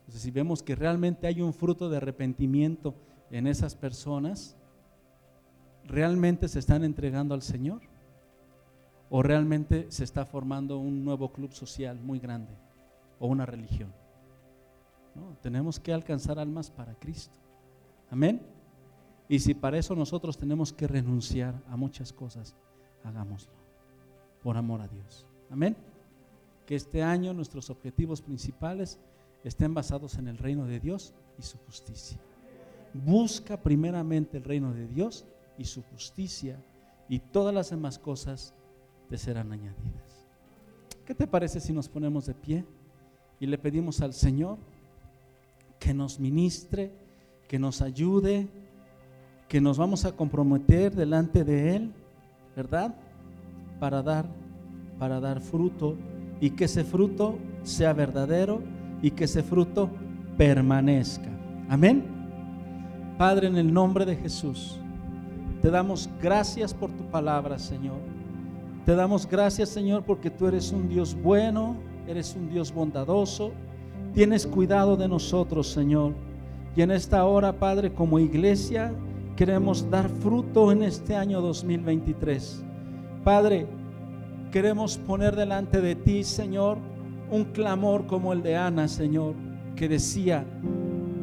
Entonces, 0.00 0.22
si 0.22 0.30
vemos 0.30 0.62
que 0.62 0.74
realmente 0.74 1.26
hay 1.26 1.42
un 1.42 1.52
fruto 1.52 1.90
de 1.90 1.98
arrepentimiento 1.98 2.94
en 3.30 3.46
esas 3.46 3.74
personas, 3.74 4.56
¿realmente 5.84 6.48
se 6.48 6.58
están 6.58 6.84
entregando 6.84 7.34
al 7.34 7.42
Señor? 7.42 7.82
¿O 9.10 9.22
realmente 9.22 9.86
se 9.90 10.04
está 10.04 10.24
formando 10.24 10.78
un 10.78 11.04
nuevo 11.04 11.32
club 11.32 11.52
social 11.52 12.00
muy 12.00 12.18
grande 12.18 12.52
o 13.18 13.26
una 13.26 13.46
religión? 13.46 13.92
No, 15.14 15.36
tenemos 15.40 15.78
que 15.78 15.92
alcanzar 15.92 16.38
almas 16.38 16.70
para 16.70 16.94
Cristo. 16.94 17.38
Amén. 18.10 18.40
Y 19.28 19.38
si 19.38 19.54
para 19.54 19.78
eso 19.78 19.94
nosotros 19.94 20.36
tenemos 20.36 20.72
que 20.72 20.86
renunciar 20.86 21.54
a 21.68 21.76
muchas 21.76 22.12
cosas, 22.12 22.56
hagámoslo 23.04 23.52
por 24.42 24.56
amor 24.56 24.82
a 24.82 24.88
Dios. 24.88 25.26
Amén. 25.50 25.76
Que 26.66 26.74
este 26.74 27.02
año 27.02 27.32
nuestros 27.32 27.70
objetivos 27.70 28.20
principales 28.20 28.98
estén 29.42 29.74
basados 29.74 30.16
en 30.16 30.28
el 30.28 30.38
reino 30.38 30.66
de 30.66 30.80
Dios 30.80 31.14
y 31.38 31.42
su 31.42 31.58
justicia. 31.58 32.18
Busca 32.92 33.62
primeramente 33.62 34.36
el 34.36 34.44
reino 34.44 34.72
de 34.72 34.86
Dios 34.86 35.24
y 35.58 35.64
su 35.64 35.82
justicia 35.82 36.62
y 37.08 37.18
todas 37.18 37.54
las 37.54 37.70
demás 37.70 37.98
cosas 37.98 38.54
serán 39.18 39.52
añadidas. 39.52 40.28
¿Qué 41.04 41.14
te 41.14 41.26
parece 41.26 41.60
si 41.60 41.72
nos 41.72 41.88
ponemos 41.88 42.26
de 42.26 42.34
pie 42.34 42.64
y 43.40 43.46
le 43.46 43.58
pedimos 43.58 44.00
al 44.00 44.14
Señor 44.14 44.58
que 45.78 45.92
nos 45.92 46.18
ministre, 46.18 46.92
que 47.48 47.58
nos 47.58 47.82
ayude? 47.82 48.48
que 49.48 49.60
nos 49.60 49.78
vamos 49.78 50.04
a 50.04 50.12
comprometer 50.12 50.94
delante 50.94 51.44
de 51.44 51.76
Él, 51.76 51.92
¿verdad? 52.56 52.94
Para 53.78 54.02
dar, 54.02 54.26
para 54.98 55.20
dar 55.20 55.40
fruto 55.40 55.96
y 56.40 56.50
que 56.50 56.64
ese 56.64 56.84
fruto 56.84 57.38
sea 57.62 57.92
verdadero 57.92 58.62
y 59.02 59.10
que 59.10 59.24
ese 59.24 59.42
fruto 59.42 59.90
permanezca. 60.36 61.28
Amén. 61.68 62.04
Padre, 63.18 63.46
en 63.46 63.56
el 63.56 63.72
nombre 63.72 64.04
de 64.04 64.16
Jesús, 64.16 64.78
te 65.62 65.70
damos 65.70 66.10
gracias 66.20 66.74
por 66.74 66.90
tu 66.90 67.04
palabra, 67.10 67.58
Señor. 67.58 68.13
Te 68.84 68.94
damos 68.94 69.26
gracias, 69.26 69.70
Señor, 69.70 70.02
porque 70.04 70.28
tú 70.28 70.46
eres 70.46 70.70
un 70.70 70.90
Dios 70.90 71.14
bueno, 71.14 71.76
eres 72.06 72.36
un 72.36 72.50
Dios 72.50 72.72
bondadoso, 72.72 73.52
tienes 74.12 74.46
cuidado 74.46 74.96
de 74.98 75.08
nosotros, 75.08 75.68
Señor. 75.68 76.12
Y 76.76 76.82
en 76.82 76.90
esta 76.90 77.24
hora, 77.24 77.58
Padre, 77.58 77.94
como 77.94 78.18
iglesia, 78.18 78.92
queremos 79.36 79.88
dar 79.90 80.10
fruto 80.10 80.70
en 80.70 80.82
este 80.82 81.16
año 81.16 81.40
2023. 81.40 82.62
Padre, 83.24 83.66
queremos 84.52 84.98
poner 84.98 85.34
delante 85.34 85.80
de 85.80 85.94
ti, 85.94 86.22
Señor, 86.22 86.76
un 87.30 87.44
clamor 87.44 88.06
como 88.06 88.34
el 88.34 88.42
de 88.42 88.54
Ana, 88.54 88.86
Señor, 88.86 89.34
que 89.76 89.88
decía, 89.88 90.44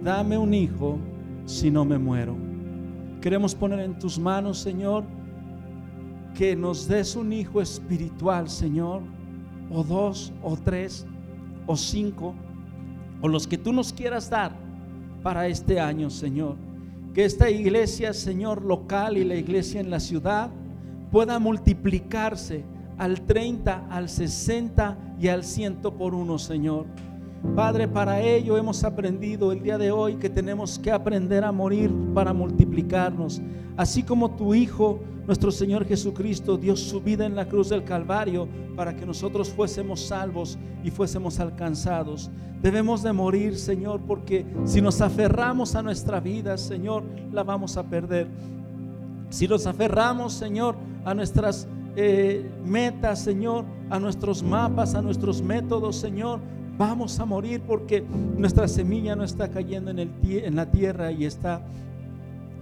dame 0.04 0.36
un 0.36 0.56
hijo 0.56 0.98
si 1.46 1.70
no 1.70 1.86
me 1.86 2.00
muero. 2.00 2.36
Queremos 3.22 3.54
poner 3.54 3.82
en 3.82 4.00
tus 4.00 4.18
manos, 4.18 4.58
Señor, 4.58 5.04
que 6.36 6.56
nos 6.56 6.88
des 6.88 7.16
un 7.16 7.34
hijo 7.34 7.62
espiritual, 7.62 8.50
Señor, 8.50 9.02
o 9.70 9.84
dos, 9.84 10.32
o 10.42 10.56
tres, 10.58 11.06
o 11.68 11.76
cinco, 11.76 12.34
o 13.22 13.28
los 13.28 13.48
que 13.48 13.58
tú 13.58 13.72
nos 13.74 13.94
quieras 13.94 14.30
dar 14.30 14.56
para 15.24 15.48
este 15.48 15.80
año, 15.80 16.10
Señor 16.10 16.58
que 17.14 17.26
esta 17.26 17.50
iglesia, 17.50 18.14
Señor, 18.14 18.64
local 18.64 19.18
y 19.18 19.24
la 19.24 19.36
iglesia 19.36 19.82
en 19.82 19.90
la 19.90 20.00
ciudad 20.00 20.50
pueda 21.12 21.40
multiplicarse 21.40 22.64
al 22.98 23.22
30, 23.22 23.88
al 23.90 24.08
60 24.08 25.16
y 25.20 25.28
al 25.28 25.44
100 25.44 25.82
por 25.82 26.14
uno, 26.14 26.40
Señor. 26.40 26.86
Padre, 27.56 27.88
para 27.88 28.22
ello 28.22 28.56
hemos 28.56 28.84
aprendido 28.84 29.52
el 29.52 29.62
día 29.62 29.78
de 29.78 29.92
hoy 29.92 30.16
que 30.16 30.30
tenemos 30.30 30.80
que 30.80 30.92
aprender 30.92 31.44
a 31.44 31.52
morir 31.52 31.92
para 32.14 32.34
multiplicarnos. 32.34 33.42
Así 33.76 34.04
como 34.04 34.32
tu 34.36 34.54
Hijo, 34.54 35.00
nuestro 35.26 35.52
Señor 35.52 35.86
Jesucristo, 35.86 36.56
dio 36.56 36.76
su 36.76 37.02
vida 37.02 37.26
en 37.26 37.36
la 37.36 37.48
cruz 37.48 37.70
del 37.70 37.84
Calvario 37.84 38.48
para 38.76 38.96
que 38.96 39.06
nosotros 39.06 39.50
fuésemos 39.50 40.02
salvos 40.02 40.58
y 40.84 40.92
fuésemos 40.92 41.40
alcanzados. 41.40 42.30
Debemos 42.62 43.04
de 43.04 43.12
morir, 43.12 43.58
Señor, 43.58 44.02
porque 44.08 44.46
si 44.66 44.80
nos 44.80 45.02
aferramos 45.02 45.76
a 45.76 45.82
nuestra 45.82 46.20
vida, 46.20 46.58
Señor, 46.58 47.04
la 47.34 47.44
vamos 47.44 47.76
a 47.76 47.84
perder. 47.84 48.28
Si 49.30 49.48
nos 49.48 49.66
aferramos, 49.66 50.34
Señor, 50.34 50.76
a 51.04 51.14
nuestras 51.14 51.68
eh, 51.96 52.50
metas, 52.64 53.24
Señor, 53.24 53.66
a 53.90 54.00
nuestros 54.00 54.44
mapas, 54.44 54.96
a 54.96 55.02
nuestros 55.02 55.42
métodos, 55.42 55.96
Señor, 55.96 56.40
vamos 56.78 57.20
a 57.20 57.26
morir 57.26 57.62
porque 57.62 58.04
nuestra 58.38 58.68
semilla 58.68 59.16
no 59.16 59.24
está 59.24 59.50
cayendo 59.50 59.92
en, 59.92 60.00
el, 60.00 60.12
en 60.24 60.56
la 60.56 60.70
tierra 60.70 61.12
y 61.12 61.26
está 61.26 61.62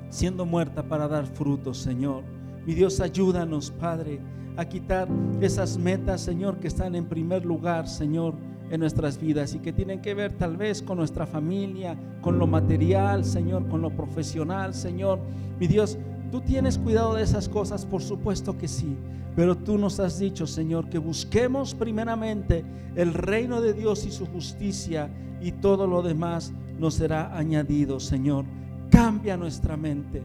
siendo 0.10 0.46
muerta 0.46 0.84
para 0.84 1.08
dar 1.08 1.26
frutos, 1.26 1.78
Señor. 1.78 2.24
Mi 2.66 2.74
Dios, 2.74 3.00
ayúdanos, 3.00 3.72
Padre, 3.72 4.20
a 4.58 4.66
quitar 4.66 5.08
esas 5.42 5.78
metas, 5.78 6.22
Señor, 6.22 6.60
que 6.60 6.68
están 6.68 6.96
en 6.96 7.06
primer 7.06 7.46
lugar, 7.46 7.88
Señor, 7.88 8.36
en 8.70 8.80
nuestras 8.80 9.20
vidas 9.20 9.56
y 9.56 9.60
que 9.60 9.74
tienen 9.74 10.02
que 10.02 10.14
ver 10.14 10.34
tal 10.34 10.58
vez 10.58 10.82
con 10.82 10.98
nuestra 10.98 11.26
familia, 11.26 11.98
con 12.22 12.38
lo 12.38 12.46
material, 12.46 13.26
Señor, 13.26 13.68
con 13.68 13.82
lo 13.82 13.90
profesional, 13.90 14.74
Señor. 14.74 15.20
Mi 15.60 15.68
Dios, 15.68 15.98
tú 16.32 16.42
tienes 16.42 16.78
cuidado 16.78 17.16
de 17.16 17.24
esas 17.24 17.50
cosas, 17.50 17.86
por 17.86 18.02
supuesto 18.02 18.58
que 18.58 18.68
sí. 18.68 18.96
Pero 19.36 19.56
tú 19.56 19.78
nos 19.78 20.00
has 20.00 20.20
dicho, 20.20 20.48
Señor, 20.48 20.90
que 20.90 20.98
busquemos 20.98 21.74
primeramente 21.74 22.66
el 22.96 23.14
reino 23.14 23.62
de 23.62 23.74
Dios 23.74 24.06
y 24.06 24.12
su 24.12 24.26
justicia 24.26 25.10
y 25.42 25.52
todo 25.54 25.88
lo 25.88 26.02
demás 26.02 26.52
nos 26.78 26.96
será 26.96 27.38
añadido, 27.38 28.00
Señor. 28.00 28.46
Cambia 28.90 29.38
nuestra 29.38 29.78
mente. 29.78 30.22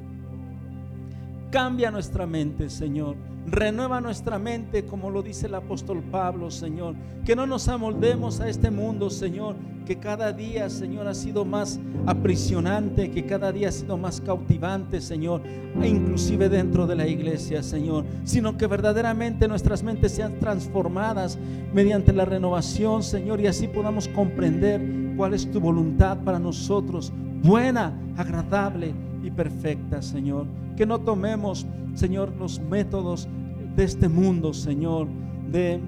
Cambia 1.50 1.90
nuestra 1.90 2.26
mente, 2.26 2.70
Señor. 2.70 3.16
Renueva 3.46 4.00
nuestra 4.00 4.38
mente, 4.38 4.86
como 4.86 5.10
lo 5.10 5.22
dice 5.22 5.46
el 5.46 5.54
apóstol 5.54 6.02
Pablo, 6.10 6.50
Señor. 6.50 6.94
Que 7.26 7.36
no 7.36 7.46
nos 7.46 7.68
amoldemos 7.68 8.40
a 8.40 8.48
este 8.48 8.70
mundo, 8.70 9.10
Señor. 9.10 9.56
Que 9.84 9.98
cada 9.98 10.32
día, 10.32 10.70
Señor, 10.70 11.06
ha 11.08 11.14
sido 11.14 11.44
más 11.44 11.78
aprisionante, 12.06 13.10
que 13.10 13.26
cada 13.26 13.52
día 13.52 13.68
ha 13.68 13.72
sido 13.72 13.98
más 13.98 14.22
cautivante, 14.22 15.00
Señor. 15.02 15.42
E 15.80 15.86
inclusive 15.86 16.48
dentro 16.48 16.86
de 16.86 16.96
la 16.96 17.06
iglesia, 17.06 17.62
Señor. 17.62 18.06
Sino 18.24 18.56
que 18.56 18.66
verdaderamente 18.66 19.46
nuestras 19.46 19.82
mentes 19.82 20.12
sean 20.12 20.38
transformadas 20.40 21.38
mediante 21.74 22.14
la 22.14 22.24
renovación, 22.24 23.02
Señor. 23.02 23.42
Y 23.42 23.46
así 23.46 23.68
podamos 23.68 24.08
comprender 24.08 24.80
cuál 25.18 25.34
es 25.34 25.50
tu 25.50 25.60
voluntad 25.60 26.16
para 26.24 26.38
nosotros. 26.38 27.12
Buena, 27.42 27.92
agradable 28.16 28.94
y 29.24 29.30
perfecta, 29.30 30.02
Señor. 30.02 30.46
Que 30.76 30.86
no 30.86 31.00
tomemos, 31.00 31.66
Señor, 31.94 32.32
los 32.38 32.60
métodos 32.60 33.28
de 33.74 33.84
este 33.84 34.08
mundo, 34.08 34.52
Señor, 34.52 35.08
de 35.50 35.80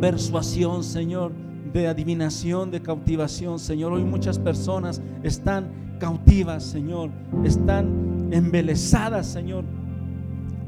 persuasión, 0.00 0.84
Señor, 0.84 1.32
de 1.72 1.88
adivinación, 1.88 2.70
de 2.70 2.80
cautivación, 2.80 3.58
Señor. 3.58 3.92
Hoy 3.92 4.04
muchas 4.04 4.38
personas 4.38 5.02
están 5.22 5.96
cautivas, 5.98 6.64
Señor, 6.64 7.10
están 7.44 8.28
embelesadas, 8.30 9.26
Señor, 9.26 9.64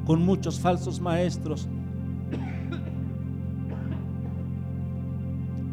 con 0.05 0.25
muchos 0.25 0.61
falsos 0.61 1.01
maestros 1.01 1.69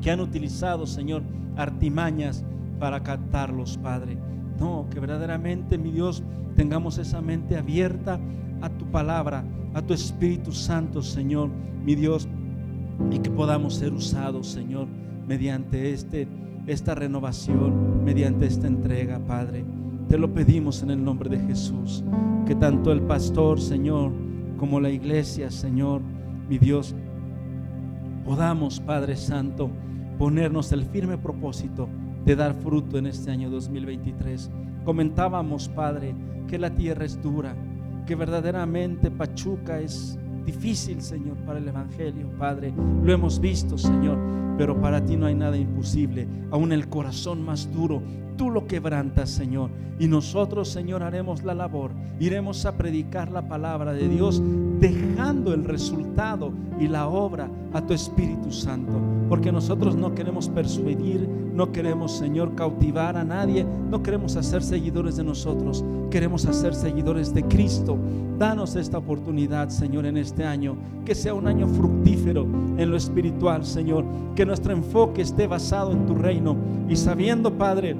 que 0.01 0.11
han 0.11 0.19
utilizado, 0.19 0.87
Señor, 0.87 1.21
artimañas 1.55 2.43
para 2.79 3.01
captarlos, 3.03 3.77
Padre. 3.77 4.17
No, 4.61 4.85
que 4.91 4.99
verdaderamente, 4.99 5.79
mi 5.79 5.89
Dios, 5.89 6.21
tengamos 6.55 6.99
esa 6.99 7.19
mente 7.19 7.57
abierta 7.57 8.19
a 8.61 8.69
tu 8.69 8.85
palabra, 8.85 9.43
a 9.73 9.81
tu 9.81 9.91
Espíritu 9.91 10.51
Santo, 10.51 11.01
Señor, 11.01 11.49
mi 11.83 11.95
Dios, 11.95 12.27
y 13.09 13.17
que 13.17 13.31
podamos 13.31 13.73
ser 13.73 13.91
usados, 13.91 14.45
Señor, 14.45 14.87
mediante 15.27 15.91
este, 15.91 16.27
esta 16.67 16.93
renovación, 16.93 18.03
mediante 18.05 18.45
esta 18.45 18.67
entrega, 18.67 19.17
Padre. 19.17 19.65
Te 20.07 20.19
lo 20.19 20.31
pedimos 20.31 20.83
en 20.83 20.91
el 20.91 21.03
nombre 21.03 21.27
de 21.27 21.39
Jesús, 21.39 22.03
que 22.45 22.53
tanto 22.53 22.91
el 22.91 23.01
pastor, 23.01 23.59
Señor, 23.59 24.11
como 24.59 24.79
la 24.79 24.91
iglesia, 24.91 25.49
Señor, 25.49 26.03
mi 26.47 26.59
Dios, 26.59 26.93
podamos, 28.23 28.79
Padre 28.79 29.15
Santo, 29.15 29.71
ponernos 30.19 30.71
el 30.71 30.85
firme 30.85 31.17
propósito 31.17 31.89
de 32.25 32.35
dar 32.35 32.53
fruto 32.53 32.97
en 32.97 33.07
este 33.07 33.31
año 33.31 33.49
2023. 33.49 34.49
Comentábamos, 34.83 35.69
Padre, 35.69 36.15
que 36.47 36.57
la 36.57 36.69
tierra 36.69 37.05
es 37.05 37.21
dura, 37.21 37.55
que 38.05 38.15
verdaderamente 38.15 39.11
Pachuca 39.11 39.79
es 39.79 40.17
difícil, 40.45 41.01
Señor, 41.01 41.37
para 41.45 41.59
el 41.59 41.67
Evangelio, 41.67 42.29
Padre. 42.37 42.73
Lo 43.03 43.13
hemos 43.13 43.39
visto, 43.39 43.77
Señor, 43.77 44.17
pero 44.57 44.79
para 44.79 45.03
ti 45.03 45.15
no 45.15 45.27
hay 45.27 45.35
nada 45.35 45.57
imposible. 45.57 46.27
Aún 46.51 46.71
el 46.71 46.89
corazón 46.89 47.43
más 47.43 47.71
duro, 47.71 48.01
tú 48.37 48.49
lo 48.49 48.67
quebrantas, 48.67 49.29
Señor. 49.29 49.69
Y 49.99 50.07
nosotros, 50.07 50.69
Señor, 50.69 51.03
haremos 51.03 51.43
la 51.43 51.53
labor. 51.53 51.91
Iremos 52.19 52.65
a 52.65 52.75
predicar 52.75 53.31
la 53.31 53.47
palabra 53.47 53.93
de 53.93 54.07
Dios, 54.07 54.41
dejando 55.31 55.53
el 55.53 55.63
resultado 55.63 56.51
y 56.77 56.89
la 56.89 57.07
obra 57.07 57.49
a 57.71 57.81
tu 57.81 57.93
Espíritu 57.93 58.51
Santo. 58.51 58.99
Porque 59.29 59.49
nosotros 59.49 59.95
no 59.95 60.13
queremos 60.13 60.49
persuadir, 60.49 61.25
no 61.53 61.71
queremos, 61.71 62.11
Señor, 62.11 62.53
cautivar 62.53 63.15
a 63.15 63.23
nadie, 63.23 63.65
no 63.89 64.03
queremos 64.03 64.35
hacer 64.35 64.61
seguidores 64.61 65.15
de 65.15 65.23
nosotros, 65.23 65.85
queremos 66.09 66.45
hacer 66.45 66.75
seguidores 66.75 67.33
de 67.33 67.43
Cristo. 67.43 67.97
Danos 68.37 68.75
esta 68.75 68.97
oportunidad, 68.97 69.69
Señor, 69.69 70.05
en 70.05 70.17
este 70.17 70.43
año, 70.43 70.75
que 71.05 71.15
sea 71.15 71.33
un 71.33 71.47
año 71.47 71.65
fructífero 71.65 72.45
en 72.77 72.91
lo 72.91 72.97
espiritual, 72.97 73.65
Señor, 73.65 74.03
que 74.35 74.45
nuestro 74.45 74.73
enfoque 74.73 75.21
esté 75.21 75.47
basado 75.47 75.93
en 75.93 76.05
tu 76.07 76.15
reino 76.15 76.57
y 76.89 76.97
sabiendo, 76.97 77.53
Padre, 77.53 77.95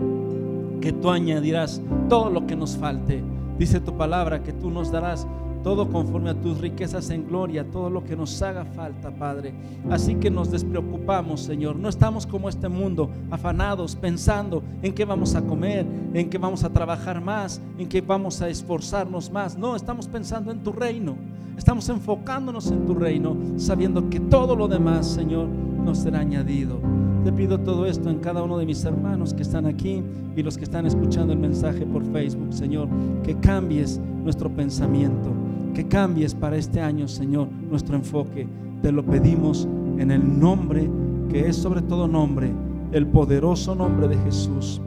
que 0.82 0.92
tú 0.92 1.10
añadirás 1.10 1.82
todo 2.10 2.30
lo 2.30 2.46
que 2.46 2.58
nos 2.58 2.76
falte. 2.76 3.24
Dice 3.58 3.80
tu 3.80 3.96
palabra 3.96 4.44
que 4.44 4.52
tú 4.52 4.70
nos 4.70 4.92
darás 4.92 5.26
todo 5.64 5.90
conforme 5.90 6.30
a 6.32 6.34
tus 6.34 6.60
riquezas 6.60 7.10
en 7.10 7.28
gloria, 7.28 7.64
todo 7.64 7.90
lo 7.90 8.04
que 8.04 8.16
nos 8.16 8.42
haga 8.42 8.66
falta, 8.66 9.12
Padre. 9.12 9.54
Así 9.90 10.16
que 10.16 10.30
nos 10.32 10.52
despreocupamos, 10.52 11.42
Señor. 11.42 11.76
No 11.76 11.90
estamos 11.90 12.26
como 12.26 12.50
este 12.50 12.70
mundo, 12.70 13.10
afanados, 13.30 13.96
pensando 13.96 14.64
en 14.82 14.94
qué 14.94 15.06
vamos 15.06 15.36
a 15.36 15.42
comer, 15.42 15.86
en 16.14 16.30
qué 16.30 16.38
vamos 16.38 16.64
a 16.64 16.70
trabajar 16.72 17.22
más, 17.22 17.62
en 17.78 17.88
qué 17.88 18.02
vamos 18.02 18.42
a 18.42 18.50
esforzarnos 18.50 19.32
más. 19.32 19.58
No, 19.58 19.76
estamos 19.76 20.08
pensando 20.08 20.52
en 20.52 20.64
tu 20.64 20.72
reino. 20.72 21.16
Estamos 21.58 21.90
enfocándonos 21.90 22.72
en 22.72 22.86
tu 22.86 22.96
reino, 22.96 23.36
sabiendo 23.58 24.10
que 24.10 24.20
todo 24.20 24.56
lo 24.56 24.68
demás, 24.68 25.06
Señor, 25.06 25.48
nos 25.48 26.00
será 26.00 26.20
añadido. 26.20 26.80
Te 27.24 27.32
pido 27.32 27.60
todo 27.60 27.86
esto 27.86 28.10
en 28.10 28.18
cada 28.18 28.42
uno 28.42 28.58
de 28.58 28.66
mis 28.66 28.84
hermanos 28.84 29.34
que 29.34 29.44
están 29.44 29.68
aquí 29.68 30.02
y 30.36 30.42
los 30.42 30.58
que 30.58 30.64
están 30.64 30.88
escuchando 30.88 31.34
el 31.34 31.40
mensaje 31.40 31.86
por 31.86 32.04
Facebook, 32.12 32.52
Señor, 32.52 32.88
que 33.24 33.36
cambies 33.36 34.00
nuestro 34.24 34.50
pensamiento, 34.50 35.30
que 35.74 35.88
cambies 35.88 36.34
para 36.34 36.58
este 36.58 36.82
año, 36.82 37.08
Señor, 37.08 37.48
nuestro 37.52 37.96
enfoque. 37.96 38.48
Te 38.82 38.92
lo 38.92 39.04
pedimos 39.06 39.68
en 39.98 40.12
el 40.12 40.40
nombre 40.40 40.90
que 41.30 41.48
es 41.48 41.56
sobre 41.56 41.82
todo 41.82 42.08
nombre, 42.08 42.52
el 42.92 43.08
poderoso 43.08 43.76
nombre 43.76 44.08
de 44.08 44.18
Jesús. 44.18 44.82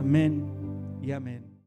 Amén 0.00 0.44
y 1.02 1.12
amén. 1.12 1.49